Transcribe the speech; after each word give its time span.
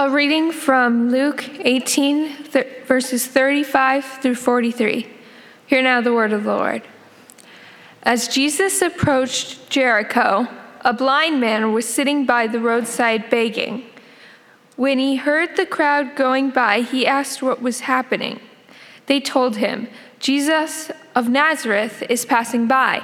A 0.00 0.08
reading 0.08 0.52
from 0.52 1.10
Luke 1.10 1.44
18, 1.58 2.44
th- 2.44 2.84
verses 2.86 3.26
35 3.26 4.04
through 4.04 4.36
43. 4.36 5.08
Hear 5.66 5.82
now 5.82 6.00
the 6.00 6.12
word 6.12 6.32
of 6.32 6.44
the 6.44 6.54
Lord. 6.54 6.82
As 8.04 8.28
Jesus 8.28 8.80
approached 8.80 9.68
Jericho, 9.70 10.46
a 10.82 10.92
blind 10.92 11.40
man 11.40 11.72
was 11.72 11.92
sitting 11.92 12.24
by 12.24 12.46
the 12.46 12.60
roadside 12.60 13.28
begging. 13.28 13.86
When 14.76 15.00
he 15.00 15.16
heard 15.16 15.56
the 15.56 15.66
crowd 15.66 16.14
going 16.14 16.50
by, 16.50 16.82
he 16.82 17.04
asked 17.04 17.42
what 17.42 17.60
was 17.60 17.80
happening. 17.80 18.38
They 19.06 19.18
told 19.18 19.56
him, 19.56 19.88
Jesus 20.20 20.92
of 21.16 21.28
Nazareth 21.28 22.04
is 22.08 22.24
passing 22.24 22.68
by. 22.68 23.02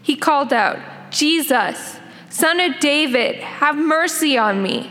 He 0.00 0.16
called 0.16 0.54
out, 0.54 0.78
Jesus, 1.10 1.98
son 2.30 2.60
of 2.60 2.80
David, 2.80 3.34
have 3.36 3.76
mercy 3.76 4.38
on 4.38 4.62
me. 4.62 4.90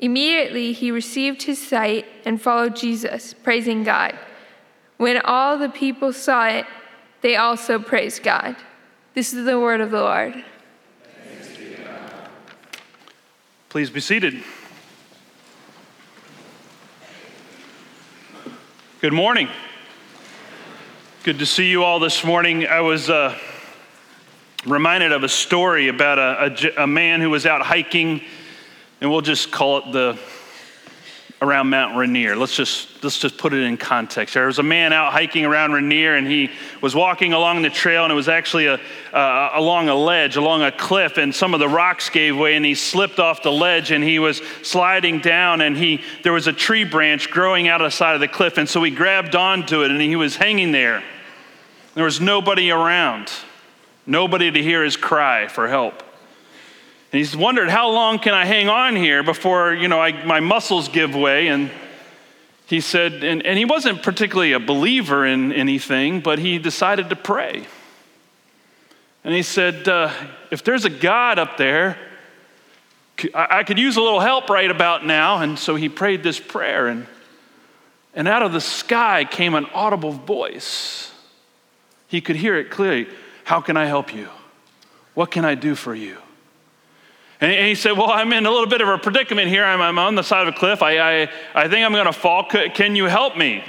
Immediately 0.00 0.72
he 0.72 0.90
received 0.90 1.42
his 1.42 1.64
sight 1.64 2.06
and 2.24 2.40
followed 2.40 2.74
Jesus, 2.74 3.34
praising 3.34 3.84
God. 3.84 4.18
When 4.96 5.18
all 5.18 5.58
the 5.58 5.68
people 5.68 6.14
saw 6.14 6.48
it, 6.48 6.64
they 7.20 7.36
also 7.36 7.78
praised 7.78 8.22
God. 8.22 8.56
This 9.12 9.34
is 9.34 9.44
the 9.44 9.60
word 9.60 9.82
of 9.82 9.90
the 9.90 10.00
Lord. 10.00 10.42
Please 13.68 13.90
be 13.90 14.00
seated. 14.00 14.42
Good 19.02 19.12
morning. 19.12 19.48
Good 21.24 21.38
to 21.40 21.46
see 21.46 21.68
you 21.68 21.84
all 21.84 22.00
this 22.00 22.24
morning. 22.24 22.66
I 22.66 22.80
was 22.80 23.10
uh, 23.10 23.38
reminded 24.64 25.12
of 25.12 25.24
a 25.24 25.28
story 25.28 25.88
about 25.88 26.18
a, 26.18 26.72
a, 26.78 26.84
a 26.84 26.86
man 26.86 27.20
who 27.20 27.28
was 27.28 27.44
out 27.44 27.60
hiking 27.60 28.22
and 29.00 29.10
we'll 29.10 29.20
just 29.20 29.50
call 29.50 29.78
it 29.78 29.92
the 29.92 30.18
around 31.42 31.70
Mount 31.70 31.96
Rainier. 31.96 32.36
Let's 32.36 32.54
just 32.54 33.02
let's 33.02 33.18
just 33.18 33.38
put 33.38 33.54
it 33.54 33.62
in 33.62 33.78
context. 33.78 34.34
There 34.34 34.46
was 34.46 34.58
a 34.58 34.62
man 34.62 34.92
out 34.92 35.12
hiking 35.12 35.46
around 35.46 35.72
Rainier, 35.72 36.14
and 36.16 36.26
he 36.26 36.50
was 36.82 36.94
walking 36.94 37.32
along 37.32 37.62
the 37.62 37.70
trail, 37.70 38.04
and 38.04 38.12
it 38.12 38.14
was 38.14 38.28
actually 38.28 38.66
a, 38.66 38.78
uh, 39.12 39.50
along 39.54 39.88
a 39.88 39.94
ledge, 39.94 40.36
along 40.36 40.62
a 40.62 40.70
cliff, 40.70 41.16
and 41.16 41.34
some 41.34 41.54
of 41.54 41.60
the 41.60 41.68
rocks 41.68 42.10
gave 42.10 42.36
way, 42.36 42.56
and 42.56 42.64
he 42.64 42.74
slipped 42.74 43.18
off 43.18 43.42
the 43.42 43.52
ledge, 43.52 43.90
and 43.90 44.04
he 44.04 44.18
was 44.18 44.42
sliding 44.62 45.20
down, 45.20 45.62
and 45.62 45.76
he 45.76 46.02
there 46.22 46.32
was 46.32 46.46
a 46.46 46.52
tree 46.52 46.84
branch 46.84 47.30
growing 47.30 47.68
out 47.68 47.80
of 47.80 47.86
the 47.86 47.96
side 47.96 48.14
of 48.14 48.20
the 48.20 48.28
cliff, 48.28 48.58
and 48.58 48.68
so 48.68 48.82
he 48.82 48.90
grabbed 48.90 49.34
onto 49.34 49.82
it, 49.82 49.90
and 49.90 50.00
he 50.00 50.16
was 50.16 50.36
hanging 50.36 50.72
there. 50.72 51.02
There 51.94 52.04
was 52.04 52.20
nobody 52.20 52.70
around, 52.70 53.30
nobody 54.06 54.50
to 54.50 54.62
hear 54.62 54.84
his 54.84 54.96
cry 54.96 55.48
for 55.48 55.68
help. 55.68 56.02
And 57.12 57.18
he's 57.18 57.36
wondered, 57.36 57.70
how 57.70 57.90
long 57.90 58.20
can 58.20 58.34
I 58.34 58.44
hang 58.44 58.68
on 58.68 58.94
here 58.94 59.24
before, 59.24 59.74
you 59.74 59.88
know, 59.88 60.00
I, 60.00 60.24
my 60.24 60.38
muscles 60.38 60.88
give 60.88 61.16
way? 61.16 61.48
And 61.48 61.70
he 62.66 62.80
said, 62.80 63.24
and, 63.24 63.44
and 63.44 63.58
he 63.58 63.64
wasn't 63.64 64.04
particularly 64.04 64.52
a 64.52 64.60
believer 64.60 65.26
in 65.26 65.52
anything, 65.52 66.20
but 66.20 66.38
he 66.38 66.58
decided 66.58 67.10
to 67.10 67.16
pray. 67.16 67.66
And 69.24 69.34
he 69.34 69.42
said, 69.42 69.88
uh, 69.88 70.12
if 70.52 70.62
there's 70.62 70.84
a 70.84 70.90
God 70.90 71.40
up 71.40 71.56
there, 71.56 71.98
I 73.34 73.64
could 73.64 73.78
use 73.78 73.96
a 73.96 74.00
little 74.00 74.20
help 74.20 74.48
right 74.48 74.70
about 74.70 75.04
now. 75.04 75.42
And 75.42 75.58
so 75.58 75.74
he 75.74 75.88
prayed 75.88 76.22
this 76.22 76.38
prayer, 76.38 76.86
and, 76.86 77.08
and 78.14 78.28
out 78.28 78.42
of 78.42 78.52
the 78.52 78.60
sky 78.60 79.24
came 79.24 79.54
an 79.54 79.66
audible 79.74 80.12
voice. 80.12 81.12
He 82.06 82.20
could 82.20 82.36
hear 82.36 82.56
it 82.56 82.70
clearly. 82.70 83.08
How 83.42 83.60
can 83.60 83.76
I 83.76 83.86
help 83.86 84.14
you? 84.14 84.28
What 85.14 85.32
can 85.32 85.44
I 85.44 85.56
do 85.56 85.74
for 85.74 85.92
you? 85.92 86.18
And 87.40 87.66
he 87.66 87.74
said, 87.74 87.92
Well, 87.92 88.10
I'm 88.10 88.32
in 88.32 88.44
a 88.44 88.50
little 88.50 88.66
bit 88.66 88.80
of 88.80 88.88
a 88.88 88.98
predicament 88.98 89.48
here. 89.48 89.64
I'm, 89.64 89.80
I'm 89.80 89.98
on 89.98 90.14
the 90.14 90.22
side 90.22 90.46
of 90.46 90.54
a 90.54 90.58
cliff. 90.58 90.82
I, 90.82 91.22
I, 91.22 91.30
I 91.54 91.68
think 91.68 91.86
I'm 91.86 91.92
going 91.92 92.06
to 92.06 92.12
fall. 92.12 92.44
Can 92.44 92.96
you 92.96 93.06
help 93.06 93.36
me? 93.36 93.64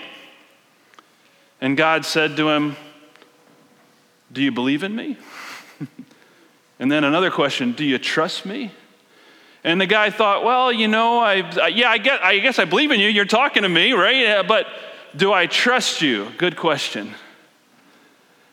And 1.61 1.77
God 1.77 2.05
said 2.05 2.35
to 2.37 2.49
him, 2.49 2.75
Do 4.31 4.41
you 4.41 4.51
believe 4.51 4.83
in 4.83 4.95
me? 4.95 5.15
and 6.79 6.91
then 6.91 7.03
another 7.03 7.31
question 7.31 7.71
Do 7.71 7.85
you 7.85 7.97
trust 7.97 8.45
me? 8.45 8.71
And 9.63 9.79
the 9.79 9.85
guy 9.85 10.09
thought, 10.09 10.43
Well, 10.43 10.73
you 10.73 10.89
know, 10.89 11.19
I, 11.19 11.67
yeah, 11.69 11.89
I, 11.89 11.97
get, 11.97 12.21
I 12.21 12.39
guess 12.39 12.59
I 12.59 12.65
believe 12.65 12.91
in 12.91 12.99
you. 12.99 13.07
You're 13.07 13.25
talking 13.25 13.63
to 13.63 13.69
me, 13.69 13.93
right? 13.93 14.25
Uh, 14.25 14.43
but 14.43 14.67
do 15.15 15.31
I 15.31 15.45
trust 15.45 16.01
you? 16.01 16.29
Good 16.37 16.57
question. 16.57 17.13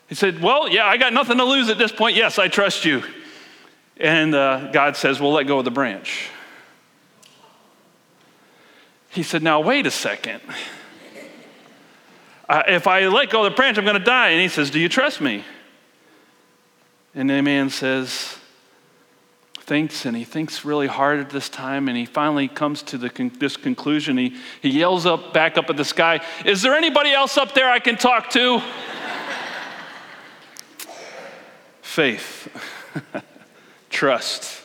He 0.07 0.15
said, 0.15 0.41
Well, 0.41 0.69
yeah, 0.69 0.85
I 0.85 0.95
got 0.95 1.11
nothing 1.11 1.39
to 1.39 1.45
lose 1.45 1.67
at 1.67 1.77
this 1.77 1.91
point. 1.91 2.15
Yes, 2.15 2.39
I 2.39 2.47
trust 2.47 2.85
you. 2.85 3.03
And 3.99 4.33
uh, 4.33 4.71
God 4.71 4.95
says, 4.95 5.19
Well, 5.19 5.33
let 5.33 5.45
go 5.45 5.59
of 5.59 5.65
the 5.65 5.71
branch. 5.71 6.29
He 9.09 9.23
said, 9.23 9.43
Now, 9.43 9.59
wait 9.59 9.85
a 9.85 9.91
second. 9.91 10.41
Uh, 12.47 12.63
if 12.67 12.87
I 12.87 13.07
let 13.07 13.29
go 13.29 13.45
of 13.45 13.51
the 13.51 13.55
branch, 13.55 13.77
I'm 13.77 13.83
going 13.83 13.99
to 13.99 14.03
die. 14.03 14.29
And 14.29 14.41
he 14.41 14.47
says, 14.47 14.71
Do 14.71 14.79
you 14.79 14.89
trust 14.89 15.19
me? 15.19 15.43
And 17.13 17.29
the 17.29 17.41
man 17.41 17.69
says, 17.69 18.37
Thinks, 19.59 20.05
and 20.05 20.15
he 20.17 20.23
thinks 20.23 20.65
really 20.65 20.87
hard 20.87 21.19
at 21.19 21.29
this 21.29 21.47
time, 21.47 21.89
and 21.89 21.97
he 21.97 22.05
finally 22.05 22.47
comes 22.47 22.81
to 22.83 23.09
con- 23.09 23.31
this 23.37 23.55
conclusion. 23.55 24.17
He, 24.17 24.35
he 24.61 24.69
yells 24.69 25.05
up 25.05 25.31
back 25.31 25.57
up 25.59 25.69
at 25.69 25.77
the 25.77 25.85
sky, 25.85 26.21
Is 26.45 26.61
there 26.61 26.73
anybody 26.73 27.11
else 27.11 27.37
up 27.37 27.53
there 27.53 27.69
I 27.69 27.79
can 27.79 27.97
talk 27.97 28.29
to? 28.31 28.61
Faith. 31.81 32.47
trust. 33.99 34.61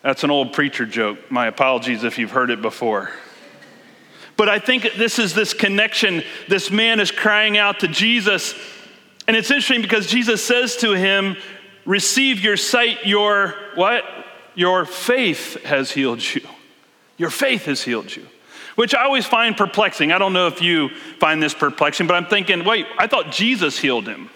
That's 0.00 0.24
an 0.24 0.30
old 0.30 0.54
preacher 0.54 0.86
joke. 0.86 1.30
My 1.30 1.48
apologies 1.48 2.02
if 2.02 2.16
you've 2.16 2.30
heard 2.30 2.48
it 2.50 2.62
before. 2.62 3.10
But 4.38 4.48
I 4.48 4.58
think 4.58 4.94
this 4.96 5.18
is 5.18 5.34
this 5.34 5.52
connection. 5.52 6.22
This 6.48 6.70
man 6.70 6.98
is 6.98 7.10
crying 7.10 7.58
out 7.58 7.80
to 7.80 7.88
Jesus. 7.88 8.54
And 9.28 9.36
it's 9.36 9.50
interesting 9.50 9.82
because 9.82 10.06
Jesus 10.06 10.42
says 10.42 10.76
to 10.78 10.92
him, 10.92 11.36
Receive 11.84 12.40
your 12.40 12.56
sight, 12.56 13.04
your 13.04 13.54
what? 13.74 14.02
Your 14.54 14.86
faith 14.86 15.62
has 15.64 15.90
healed 15.90 16.22
you. 16.24 16.40
Your 17.18 17.28
faith 17.28 17.66
has 17.66 17.82
healed 17.82 18.16
you. 18.16 18.26
Which 18.76 18.94
I 18.94 19.04
always 19.04 19.26
find 19.26 19.54
perplexing. 19.54 20.10
I 20.10 20.16
don't 20.16 20.32
know 20.32 20.46
if 20.46 20.62
you 20.62 20.88
find 21.20 21.42
this 21.42 21.52
perplexing, 21.52 22.06
but 22.06 22.14
I'm 22.14 22.26
thinking, 22.26 22.64
wait, 22.64 22.86
I 22.96 23.08
thought 23.08 23.30
Jesus 23.30 23.78
healed 23.78 24.08
him. 24.08 24.30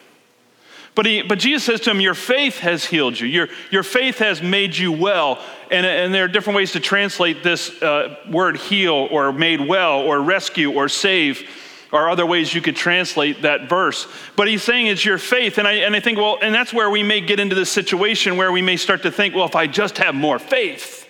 But, 0.94 1.06
he, 1.06 1.22
but 1.22 1.38
Jesus 1.38 1.64
says 1.64 1.80
to 1.82 1.90
him, 1.90 2.00
Your 2.00 2.14
faith 2.14 2.58
has 2.58 2.84
healed 2.84 3.18
you. 3.18 3.26
Your, 3.26 3.48
your 3.70 3.82
faith 3.82 4.18
has 4.18 4.42
made 4.42 4.76
you 4.76 4.92
well. 4.92 5.42
And, 5.70 5.86
and 5.86 6.12
there 6.12 6.24
are 6.24 6.28
different 6.28 6.56
ways 6.56 6.72
to 6.72 6.80
translate 6.80 7.42
this 7.42 7.80
uh, 7.80 8.16
word 8.28 8.56
heal 8.56 9.08
or 9.10 9.32
made 9.32 9.60
well 9.60 10.00
or 10.00 10.20
rescue 10.20 10.72
or 10.72 10.88
save 10.88 11.48
or 11.92 12.08
other 12.08 12.26
ways 12.26 12.54
you 12.54 12.60
could 12.60 12.76
translate 12.76 13.42
that 13.42 13.68
verse. 13.68 14.06
But 14.36 14.48
he's 14.48 14.62
saying 14.62 14.86
it's 14.86 15.04
your 15.04 15.18
faith. 15.18 15.58
And 15.58 15.66
I, 15.66 15.72
and 15.72 15.94
I 15.94 16.00
think, 16.00 16.18
well, 16.18 16.38
and 16.40 16.54
that's 16.54 16.72
where 16.72 16.90
we 16.90 17.02
may 17.02 17.20
get 17.20 17.40
into 17.40 17.54
this 17.54 17.70
situation 17.70 18.36
where 18.36 18.52
we 18.52 18.62
may 18.62 18.76
start 18.76 19.02
to 19.02 19.10
think, 19.10 19.34
well, 19.34 19.46
if 19.46 19.56
I 19.56 19.66
just 19.66 19.98
have 19.98 20.14
more 20.14 20.38
faith, 20.38 21.08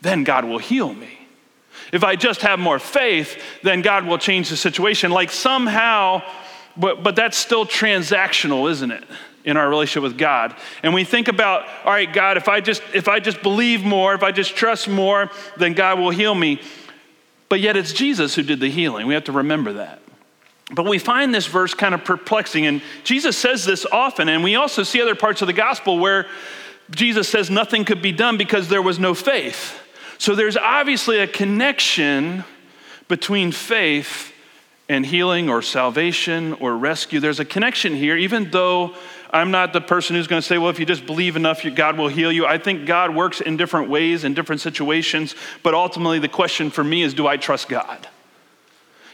then 0.00 0.24
God 0.24 0.44
will 0.44 0.58
heal 0.58 0.92
me. 0.92 1.18
If 1.92 2.04
I 2.04 2.16
just 2.16 2.42
have 2.42 2.58
more 2.58 2.78
faith, 2.78 3.40
then 3.62 3.82
God 3.82 4.04
will 4.04 4.18
change 4.18 4.50
the 4.50 4.56
situation. 4.56 5.10
Like 5.10 5.30
somehow, 5.30 6.22
but, 6.78 7.02
but 7.02 7.16
that's 7.16 7.36
still 7.36 7.66
transactional, 7.66 8.70
isn't 8.70 8.90
it? 8.90 9.04
in 9.44 9.56
our 9.56 9.68
relationship 9.68 10.02
with 10.02 10.18
God. 10.18 10.54
And 10.82 10.92
we 10.92 11.04
think 11.04 11.28
about, 11.28 11.66
all 11.84 11.92
right, 11.92 12.12
God, 12.12 12.36
if 12.36 12.48
I 12.48 12.60
just 12.60 12.82
if 12.92 13.08
I 13.08 13.18
just 13.18 13.42
believe 13.42 13.82
more, 13.82 14.14
if 14.14 14.22
I 14.22 14.30
just 14.30 14.54
trust 14.54 14.88
more, 14.88 15.30
then 15.56 15.72
God 15.72 15.98
will 15.98 16.10
heal 16.10 16.34
me. 16.34 16.60
But 17.48 17.60
yet 17.60 17.74
it's 17.74 17.94
Jesus 17.94 18.34
who 18.34 18.42
did 18.42 18.60
the 18.60 18.70
healing. 18.70 19.06
We 19.06 19.14
have 19.14 19.24
to 19.24 19.32
remember 19.32 19.74
that. 19.74 20.02
But 20.70 20.84
we 20.84 20.98
find 20.98 21.34
this 21.34 21.46
verse 21.46 21.72
kind 21.72 21.94
of 21.94 22.04
perplexing 22.04 22.66
and 22.66 22.82
Jesus 23.04 23.38
says 23.38 23.64
this 23.64 23.86
often 23.90 24.28
and 24.28 24.44
we 24.44 24.56
also 24.56 24.82
see 24.82 25.00
other 25.00 25.14
parts 25.14 25.40
of 25.40 25.46
the 25.46 25.54
gospel 25.54 25.98
where 25.98 26.26
Jesus 26.90 27.26
says 27.26 27.48
nothing 27.48 27.86
could 27.86 28.02
be 28.02 28.12
done 28.12 28.36
because 28.36 28.68
there 28.68 28.82
was 28.82 28.98
no 28.98 29.14
faith. 29.14 29.80
So 30.18 30.34
there's 30.34 30.58
obviously 30.58 31.20
a 31.20 31.26
connection 31.26 32.44
between 33.08 33.50
faith 33.50 34.34
and 34.88 35.04
healing 35.04 35.50
or 35.50 35.60
salvation 35.62 36.54
or 36.54 36.76
rescue. 36.76 37.20
There's 37.20 37.40
a 37.40 37.44
connection 37.44 37.94
here, 37.94 38.16
even 38.16 38.50
though 38.50 38.94
I'm 39.30 39.50
not 39.50 39.72
the 39.72 39.80
person 39.80 40.16
who's 40.16 40.26
going 40.26 40.40
to 40.40 40.46
say, 40.46 40.56
well, 40.56 40.70
if 40.70 40.78
you 40.78 40.86
just 40.86 41.04
believe 41.04 41.36
enough, 41.36 41.62
God 41.74 41.98
will 41.98 42.08
heal 42.08 42.32
you. 42.32 42.46
I 42.46 42.56
think 42.58 42.86
God 42.86 43.14
works 43.14 43.40
in 43.40 43.56
different 43.56 43.90
ways 43.90 44.24
in 44.24 44.32
different 44.32 44.62
situations, 44.62 45.34
but 45.62 45.74
ultimately 45.74 46.18
the 46.18 46.28
question 46.28 46.70
for 46.70 46.82
me 46.82 47.02
is 47.02 47.12
do 47.12 47.26
I 47.26 47.36
trust 47.36 47.68
God? 47.68 48.08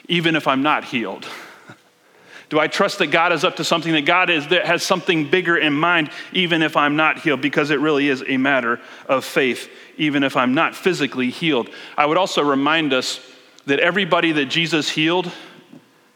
even 0.09 0.37
if 0.37 0.47
I'm 0.47 0.63
not 0.63 0.85
healed? 0.85 1.27
Do 2.51 2.61
I 2.61 2.69
trust 2.69 2.99
that 2.99 3.07
God 3.07 3.33
is 3.33 3.43
up 3.43 3.57
to 3.57 3.65
something, 3.65 3.93
that 3.93 4.05
God 4.05 4.31
is, 4.31 4.49
that 4.49 4.67
has 4.67 4.83
something 4.83 5.31
bigger 5.31 5.57
in 5.57 5.73
mind, 5.73 6.11
even 6.33 6.63
if 6.63 6.77
I'm 6.77 6.95
not 6.95 7.19
healed? 7.19 7.41
Because 7.41 7.71
it 7.71 7.81
really 7.81 8.09
is 8.09 8.23
a 8.27 8.37
matter 8.37 8.81
of 9.09 9.25
faith, 9.25 9.71
even 9.97 10.23
if 10.23 10.37
I'm 10.37 10.55
not 10.55 10.77
physically 10.77 11.31
healed. 11.31 11.71
I 11.97 12.07
would 12.07 12.19
also 12.19 12.43
remind 12.43 12.93
us 12.93 13.19
that 13.67 13.81
everybody 13.81 14.33
that 14.33 14.47
Jesus 14.47 14.91
healed 14.91 15.33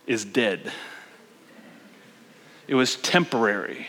is 0.08 0.24
dead, 0.24 0.72
it 2.66 2.74
was 2.74 2.96
temporary. 2.96 3.86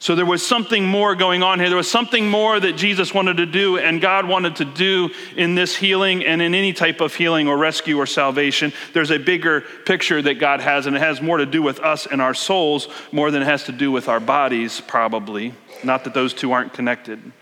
So 0.00 0.14
there 0.14 0.26
was 0.26 0.46
something 0.46 0.86
more 0.86 1.16
going 1.16 1.42
on 1.42 1.58
here. 1.58 1.68
There 1.68 1.76
was 1.76 1.90
something 1.90 2.30
more 2.30 2.60
that 2.60 2.76
Jesus 2.76 3.12
wanted 3.12 3.38
to 3.38 3.46
do 3.46 3.78
and 3.78 4.00
God 4.00 4.28
wanted 4.28 4.56
to 4.56 4.64
do 4.64 5.10
in 5.36 5.56
this 5.56 5.74
healing 5.74 6.24
and 6.24 6.40
in 6.40 6.54
any 6.54 6.72
type 6.72 7.00
of 7.00 7.14
healing 7.14 7.48
or 7.48 7.58
rescue 7.58 7.98
or 7.98 8.06
salvation. 8.06 8.72
There's 8.92 9.10
a 9.10 9.18
bigger 9.18 9.62
picture 9.86 10.22
that 10.22 10.34
God 10.34 10.60
has, 10.60 10.86
and 10.86 10.94
it 10.94 11.00
has 11.00 11.20
more 11.20 11.38
to 11.38 11.46
do 11.46 11.62
with 11.62 11.80
us 11.80 12.06
and 12.06 12.22
our 12.22 12.34
souls 12.34 12.88
more 13.10 13.32
than 13.32 13.42
it 13.42 13.46
has 13.46 13.64
to 13.64 13.72
do 13.72 13.90
with 13.90 14.08
our 14.08 14.20
bodies, 14.20 14.80
probably. 14.80 15.52
Not 15.82 16.04
that 16.04 16.14
those 16.14 16.32
two 16.32 16.52
aren't 16.52 16.72
connected. 16.72 17.32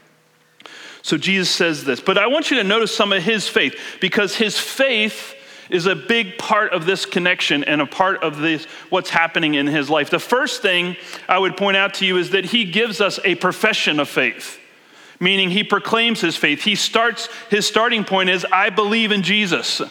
So 1.03 1.19
Jesus 1.19 1.51
says 1.51 1.85
this, 1.85 2.01
but 2.01 2.17
I 2.17 2.27
want 2.27 2.51
you 2.51 2.57
to 2.57 2.65
notice 2.65 2.97
some 2.97 3.13
of 3.13 3.23
his 3.23 3.47
faith 3.47 3.79
because 4.01 4.35
his 4.35 4.59
faith 4.59 5.36
is 5.71 5.87
a 5.87 5.95
big 5.95 6.39
part 6.39 6.73
of 6.73 6.87
this 6.87 7.07
connection 7.07 7.65
and 7.65 7.81
a 7.81 7.87
part 7.87 8.23
of 8.23 8.39
this 8.39 8.65
what's 8.91 9.11
happening 9.11 9.55
in 9.55 9.67
his 9.67 9.91
life. 9.91 10.11
The 10.11 10.19
first 10.19 10.63
thing 10.63 10.97
I 11.29 11.39
would 11.39 11.57
point 11.57 11.77
out 11.77 11.95
to 11.95 12.07
you 12.07 12.19
is 12.19 12.31
that 12.31 12.47
he 12.47 12.65
gives 12.65 13.01
us 13.01 13.19
a 13.25 13.35
profession 13.37 14.01
of 14.01 14.09
faith, 14.09 14.59
meaning 15.21 15.51
he 15.51 15.65
proclaims 15.65 16.21
his 16.21 16.37
faith. 16.37 16.63
He 16.63 16.75
starts 16.75 17.29
his 17.51 17.67
starting 17.67 18.05
point 18.05 18.31
is 18.31 18.47
I 18.53 18.71
believe 18.71 19.13
in 19.13 19.23
Jesus. 19.23 19.83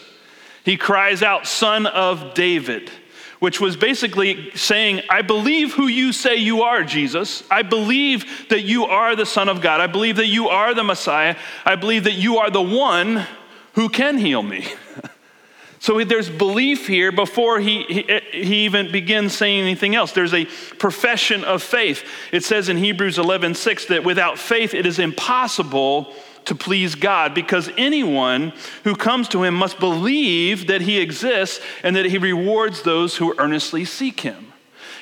He 0.63 0.77
cries 0.77 1.22
out, 1.22 1.48
"Son 1.48 1.86
of 1.86 2.33
David." 2.33 2.92
Which 3.39 3.60
was 3.60 3.75
basically 3.75 4.50
saying, 4.56 5.01
I 5.10 5.21
believe 5.21 5.74
who 5.74 5.88
you 5.88 6.13
say 6.13 6.38
you 6.38 6.63
are, 6.63 6.83
Jesus. 6.83 7.44
I 7.51 7.63
believe 7.63 8.48
that 8.48 8.62
you 8.62 8.86
are 8.86 9.13
the 9.13 9.25
Son 9.25 9.50
of 9.50 9.62
God. 9.62 9.81
I 9.81 9.88
believe 9.88 10.16
that 10.16 10.28
you 10.28 10.48
are 10.48 10.74
the 10.74 10.86
Messiah. 10.86 11.36
I 11.66 11.75
believe 11.75 12.06
that 12.06 12.13
you 12.13 12.38
are 12.38 12.50
the 12.50 12.62
one 12.62 13.28
who 13.74 13.89
can 13.89 14.18
heal 14.18 14.42
me. 14.42 14.66
So 15.86 16.04
there's 16.04 16.32
belief 16.32 16.88
here 16.88 17.12
before 17.12 17.60
he, 17.60 17.84
he, 17.84 18.20
he, 18.32 18.66
even 18.66 18.92
begins 18.92 19.38
saying 19.38 19.62
anything 19.62 19.94
else. 19.94 20.14
There's 20.14 20.34
a 20.34 20.46
profession 20.80 21.44
of 21.44 21.62
faith. 21.62 22.04
It 22.32 22.44
says 22.44 22.70
in 22.70 22.78
Hebrews 22.78 23.20
11 23.20 23.54
6 23.54 23.86
that 23.86 24.04
without 24.04 24.40
faith 24.40 24.74
it 24.74 24.88
is 24.88 24.98
impossible 24.98 26.12
to 26.46 26.56
please 26.56 26.96
God 26.96 27.36
because 27.36 27.70
anyone 27.78 28.52
who 28.84 28.96
comes 28.96 29.28
to 29.28 29.44
him 29.44 29.54
must 29.54 29.80
believe 29.80 30.66
that 30.66 30.82
he 30.82 30.98
exists 30.98 31.64
and 31.84 31.96
that 31.96 32.06
he 32.06 32.18
rewards 32.18 32.81
those 32.81 33.18
who 33.18 33.36
earnestly 33.38 33.86
seek 33.86 34.22
him. 34.22 34.54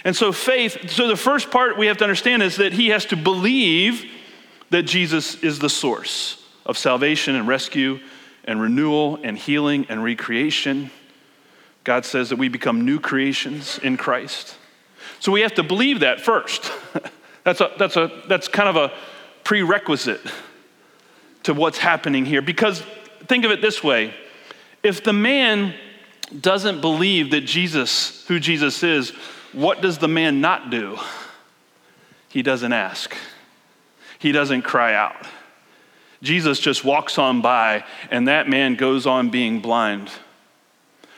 And 0.03 0.13
so, 0.13 0.33
faith, 0.33 0.89
so 0.89 1.07
the 1.07 1.15
first 1.15 1.49
part 1.49 1.77
we 1.77 1.87
have 1.87 1.95
to 1.99 2.03
understand 2.03 2.43
is 2.43 2.57
that 2.57 2.73
he 2.73 2.89
has 2.89 3.05
to 3.05 3.15
believe 3.15 4.03
that 4.69 4.83
Jesus 4.83 5.35
is 5.35 5.59
the 5.59 5.69
source 5.69 6.43
of 6.65 6.77
salvation 6.77 7.35
and 7.35 7.47
rescue 7.47 8.01
and 8.45 8.61
renewal 8.61 9.19
and 9.23 9.37
healing 9.37 9.85
and 9.89 10.03
recreation. 10.03 10.91
God 11.83 12.05
says 12.05 12.29
that 12.29 12.37
we 12.37 12.49
become 12.49 12.85
new 12.85 12.99
creations 12.99 13.79
in 13.79 13.97
Christ. 13.97 14.55
So 15.19 15.31
we 15.31 15.41
have 15.41 15.53
to 15.55 15.63
believe 15.63 16.01
that 16.01 16.21
first. 16.21 16.71
that's, 17.43 17.61
a, 17.61 17.71
that's, 17.77 17.95
a, 17.95 18.23
that's 18.27 18.47
kind 18.47 18.69
of 18.69 18.75
a 18.75 18.93
prerequisite 19.43 20.21
to 21.43 21.53
what's 21.53 21.77
happening 21.77 22.25
here. 22.25 22.41
Because 22.41 22.81
think 23.27 23.45
of 23.45 23.51
it 23.51 23.61
this 23.61 23.83
way 23.83 24.13
if 24.81 25.03
the 25.03 25.13
man 25.13 25.73
doesn't 26.41 26.81
believe 26.81 27.31
that 27.31 27.41
Jesus, 27.41 28.25
who 28.27 28.39
Jesus 28.39 28.83
is, 28.83 29.11
what 29.53 29.81
does 29.81 29.97
the 29.97 30.07
man 30.07 30.41
not 30.41 30.69
do? 30.69 30.97
He 32.29 32.41
doesn't 32.41 32.73
ask, 32.73 33.15
he 34.19 34.31
doesn't 34.31 34.63
cry 34.63 34.93
out. 34.93 35.15
Jesus 36.23 36.59
just 36.59 36.85
walks 36.85 37.19
on 37.19 37.41
by, 37.41 37.83
and 38.09 38.27
that 38.29 38.49
man 38.49 38.75
goes 38.75 39.05
on 39.05 39.29
being 39.29 39.59
blind. 39.59 40.09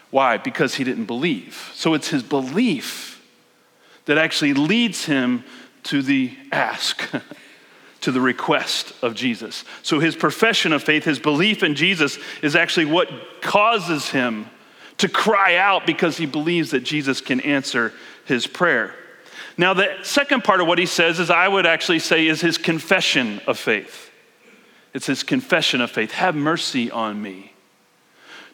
Why? 0.09 0.37
Because 0.37 0.75
he 0.75 0.83
didn't 0.83 1.05
believe. 1.05 1.71
So 1.75 1.93
it's 1.93 2.09
his 2.09 2.23
belief 2.23 3.23
that 4.05 4.17
actually 4.17 4.53
leads 4.53 5.05
him 5.05 5.43
to 5.83 6.01
the 6.01 6.35
ask, 6.51 7.07
to 8.01 8.11
the 8.11 8.21
request 8.21 8.93
of 9.03 9.13
Jesus. 9.13 9.63
So 9.83 9.99
his 9.99 10.15
profession 10.15 10.73
of 10.73 10.83
faith, 10.83 11.03
his 11.03 11.19
belief 11.19 11.61
in 11.61 11.75
Jesus, 11.75 12.17
is 12.41 12.55
actually 12.55 12.85
what 12.85 13.09
causes 13.41 14.09
him 14.09 14.47
to 14.97 15.07
cry 15.07 15.57
out 15.57 15.85
because 15.85 16.17
he 16.17 16.25
believes 16.25 16.71
that 16.71 16.81
Jesus 16.81 17.21
can 17.21 17.41
answer 17.41 17.93
his 18.25 18.47
prayer. 18.47 18.95
Now, 19.57 19.73
the 19.73 19.89
second 20.01 20.43
part 20.43 20.61
of 20.61 20.67
what 20.67 20.79
he 20.79 20.85
says 20.85 21.19
is, 21.19 21.29
I 21.29 21.47
would 21.47 21.65
actually 21.65 21.99
say, 21.99 22.27
is 22.27 22.41
his 22.41 22.57
confession 22.57 23.39
of 23.45 23.59
faith. 23.59 24.11
It's 24.95 25.07
his 25.07 25.23
confession 25.23 25.81
of 25.81 25.91
faith 25.91 26.11
Have 26.11 26.35
mercy 26.35 26.89
on 26.89 27.21
me. 27.21 27.51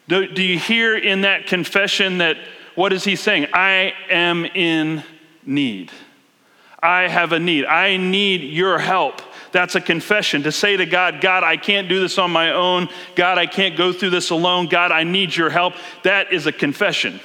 Do, 0.08 0.26
do 0.26 0.42
you 0.42 0.58
hear 0.58 0.98
in 0.98 1.20
that 1.20 1.46
confession 1.46 2.18
that 2.18 2.36
what 2.74 2.92
is 2.92 3.04
he 3.04 3.14
saying? 3.14 3.46
I 3.54 3.94
am 4.10 4.44
in 4.44 5.04
need. 5.46 5.92
I 6.82 7.02
have 7.06 7.30
a 7.30 7.38
need. 7.38 7.64
I 7.64 7.96
need 7.96 8.42
your 8.42 8.80
help. 8.80 9.22
That's 9.52 9.76
a 9.76 9.80
confession 9.80 10.42
to 10.42 10.50
say 10.50 10.76
to 10.76 10.84
God, 10.84 11.20
God, 11.20 11.44
I 11.44 11.56
can't 11.56 11.88
do 11.88 12.00
this 12.00 12.18
on 12.18 12.32
my 12.32 12.50
own. 12.50 12.88
God, 13.14 13.38
I 13.38 13.46
can't 13.46 13.76
go 13.76 13.92
through 13.92 14.10
this 14.10 14.30
alone. 14.30 14.66
God, 14.66 14.90
I 14.90 15.04
need 15.04 15.36
your 15.36 15.50
help. 15.50 15.74
That 16.02 16.32
is 16.32 16.48
a 16.48 16.52
confession. 16.52 17.20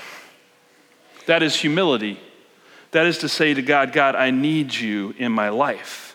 That 1.26 1.42
is 1.42 1.56
humility. 1.56 2.20
That 2.92 3.08
is 3.08 3.18
to 3.20 3.30
say 3.30 3.56
to 3.56 3.64
God, 3.64 3.94
God, 3.94 4.16
I 4.16 4.30
need 4.30 4.76
you 4.76 5.16
in 5.18 5.32
my 5.32 5.50
life. 5.50 6.07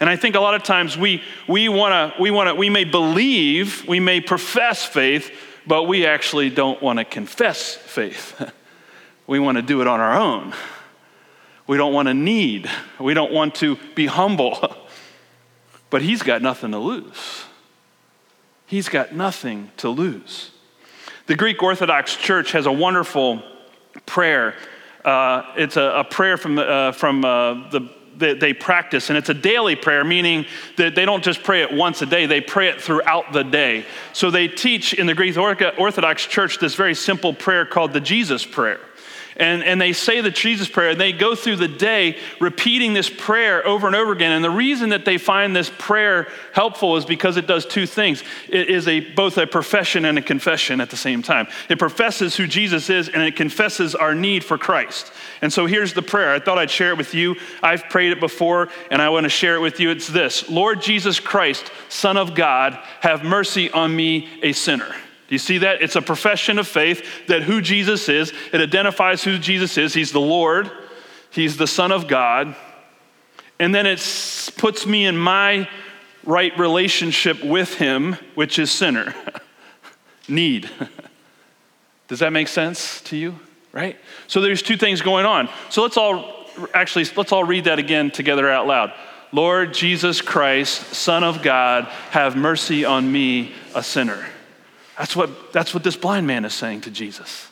And 0.00 0.08
I 0.08 0.16
think 0.16 0.36
a 0.36 0.40
lot 0.40 0.54
of 0.54 0.62
times 0.62 0.96
we, 0.96 1.22
we 1.48 1.68
want 1.68 2.14
to, 2.14 2.22
we, 2.22 2.30
wanna, 2.30 2.54
we 2.54 2.70
may 2.70 2.84
believe, 2.84 3.86
we 3.88 3.98
may 3.98 4.20
profess 4.20 4.84
faith, 4.84 5.30
but 5.66 5.84
we 5.84 6.06
actually 6.06 6.50
don't 6.50 6.80
want 6.82 6.98
to 6.98 7.04
confess 7.04 7.74
faith. 7.74 8.52
we 9.26 9.38
want 9.38 9.56
to 9.56 9.62
do 9.62 9.80
it 9.80 9.86
on 9.86 10.00
our 10.00 10.16
own. 10.16 10.54
We 11.66 11.76
don't 11.76 11.92
want 11.92 12.08
to 12.08 12.14
need. 12.14 12.70
We 12.98 13.12
don't 13.12 13.32
want 13.32 13.56
to 13.56 13.76
be 13.94 14.06
humble. 14.06 14.74
but 15.90 16.02
he's 16.02 16.22
got 16.22 16.42
nothing 16.42 16.70
to 16.72 16.78
lose. 16.78 17.44
He's 18.66 18.88
got 18.88 19.14
nothing 19.14 19.70
to 19.78 19.88
lose. 19.88 20.50
The 21.26 21.34
Greek 21.34 21.62
Orthodox 21.62 22.16
Church 22.16 22.52
has 22.52 22.66
a 22.66 22.72
wonderful 22.72 23.42
prayer. 24.06 24.54
Uh, 25.04 25.42
it's 25.56 25.76
a, 25.76 25.82
a, 25.82 26.04
prayer 26.04 26.36
from, 26.36 26.58
uh, 26.58 26.92
from 26.92 27.24
uh, 27.24 27.68
the 27.70 27.90
that 28.18 28.40
they 28.40 28.52
practice. 28.52 29.10
And 29.10 29.16
it's 29.16 29.28
a 29.28 29.34
daily 29.34 29.76
prayer, 29.76 30.04
meaning 30.04 30.46
that 30.76 30.94
they 30.94 31.04
don't 31.04 31.24
just 31.24 31.42
pray 31.42 31.62
it 31.62 31.72
once 31.72 32.02
a 32.02 32.06
day, 32.06 32.26
they 32.26 32.40
pray 32.40 32.68
it 32.68 32.80
throughout 32.80 33.32
the 33.32 33.42
day. 33.42 33.84
So 34.12 34.30
they 34.30 34.48
teach 34.48 34.94
in 34.94 35.06
the 35.06 35.14
Greek 35.14 35.36
Orthodox 35.36 36.26
Church 36.26 36.58
this 36.58 36.74
very 36.74 36.94
simple 36.94 37.32
prayer 37.32 37.64
called 37.66 37.92
the 37.92 38.00
Jesus 38.00 38.44
Prayer 38.44 38.80
and, 39.38 39.62
and 39.62 39.80
they 39.80 39.92
say 39.92 40.20
the 40.20 40.30
Jesus 40.30 40.68
prayer, 40.68 40.90
and 40.90 41.00
they 41.00 41.12
go 41.12 41.34
through 41.34 41.56
the 41.56 41.68
day 41.68 42.18
repeating 42.40 42.92
this 42.92 43.08
prayer 43.08 43.64
over 43.66 43.86
and 43.86 43.94
over 43.94 44.12
again. 44.12 44.32
And 44.32 44.44
the 44.44 44.50
reason 44.50 44.90
that 44.90 45.04
they 45.04 45.16
find 45.16 45.54
this 45.54 45.70
prayer 45.78 46.28
helpful 46.52 46.96
is 46.96 47.04
because 47.04 47.36
it 47.36 47.46
does 47.46 47.64
two 47.64 47.86
things. 47.86 48.24
It 48.48 48.68
is 48.68 48.88
a, 48.88 49.00
both 49.00 49.38
a 49.38 49.46
profession 49.46 50.04
and 50.04 50.18
a 50.18 50.22
confession 50.22 50.80
at 50.80 50.90
the 50.90 50.96
same 50.96 51.22
time. 51.22 51.46
It 51.68 51.78
professes 51.78 52.36
who 52.36 52.46
Jesus 52.46 52.90
is, 52.90 53.08
and 53.08 53.22
it 53.22 53.36
confesses 53.36 53.94
our 53.94 54.14
need 54.14 54.44
for 54.44 54.58
Christ. 54.58 55.12
And 55.40 55.52
so 55.52 55.66
here's 55.66 55.92
the 55.92 56.02
prayer. 56.02 56.34
I 56.34 56.40
thought 56.40 56.58
I'd 56.58 56.70
share 56.70 56.90
it 56.90 56.98
with 56.98 57.14
you. 57.14 57.36
I've 57.62 57.84
prayed 57.84 58.12
it 58.12 58.20
before, 58.20 58.68
and 58.90 59.00
I 59.00 59.08
want 59.10 59.24
to 59.24 59.30
share 59.30 59.54
it 59.54 59.60
with 59.60 59.78
you. 59.78 59.90
It's 59.90 60.08
this 60.08 60.48
Lord 60.48 60.82
Jesus 60.82 61.20
Christ, 61.20 61.70
Son 61.88 62.16
of 62.16 62.34
God, 62.34 62.78
have 63.00 63.22
mercy 63.22 63.70
on 63.70 63.94
me, 63.94 64.28
a 64.42 64.52
sinner. 64.52 64.94
Do 65.28 65.34
you 65.34 65.38
see 65.38 65.58
that? 65.58 65.82
It's 65.82 65.96
a 65.96 66.02
profession 66.02 66.58
of 66.58 66.66
faith 66.66 67.04
that 67.26 67.42
who 67.42 67.60
Jesus 67.60 68.08
is, 68.08 68.32
it 68.52 68.60
identifies 68.60 69.22
who 69.22 69.38
Jesus 69.38 69.76
is. 69.76 69.92
He's 69.92 70.10
the 70.10 70.20
Lord, 70.20 70.70
He's 71.30 71.58
the 71.58 71.66
Son 71.66 71.92
of 71.92 72.08
God. 72.08 72.56
And 73.60 73.74
then 73.74 73.86
it 73.86 74.00
puts 74.56 74.86
me 74.86 75.04
in 75.04 75.16
my 75.16 75.68
right 76.24 76.56
relationship 76.58 77.44
with 77.44 77.74
Him, 77.74 78.16
which 78.34 78.58
is 78.58 78.70
sinner. 78.70 79.14
Need. 80.28 80.70
Does 82.08 82.20
that 82.20 82.32
make 82.32 82.48
sense 82.48 83.02
to 83.02 83.16
you? 83.16 83.38
Right? 83.72 83.98
So 84.28 84.40
there's 84.40 84.62
two 84.62 84.78
things 84.78 85.02
going 85.02 85.26
on. 85.26 85.50
So 85.68 85.82
let's 85.82 85.98
all 85.98 86.46
actually 86.72 87.04
let's 87.16 87.32
all 87.32 87.44
read 87.44 87.64
that 87.64 87.78
again 87.78 88.10
together 88.10 88.50
out 88.50 88.66
loud. 88.66 88.92
Lord 89.30 89.74
Jesus 89.74 90.22
Christ, 90.22 90.94
Son 90.94 91.22
of 91.22 91.42
God, 91.42 91.84
have 92.10 92.34
mercy 92.34 92.86
on 92.86 93.12
me, 93.12 93.52
a 93.74 93.82
sinner. 93.82 94.24
That's 94.98 95.14
what, 95.14 95.52
that's 95.52 95.72
what 95.72 95.84
this 95.84 95.96
blind 95.96 96.26
man 96.26 96.44
is 96.44 96.52
saying 96.52 96.82
to 96.82 96.90
Jesus. 96.90 97.48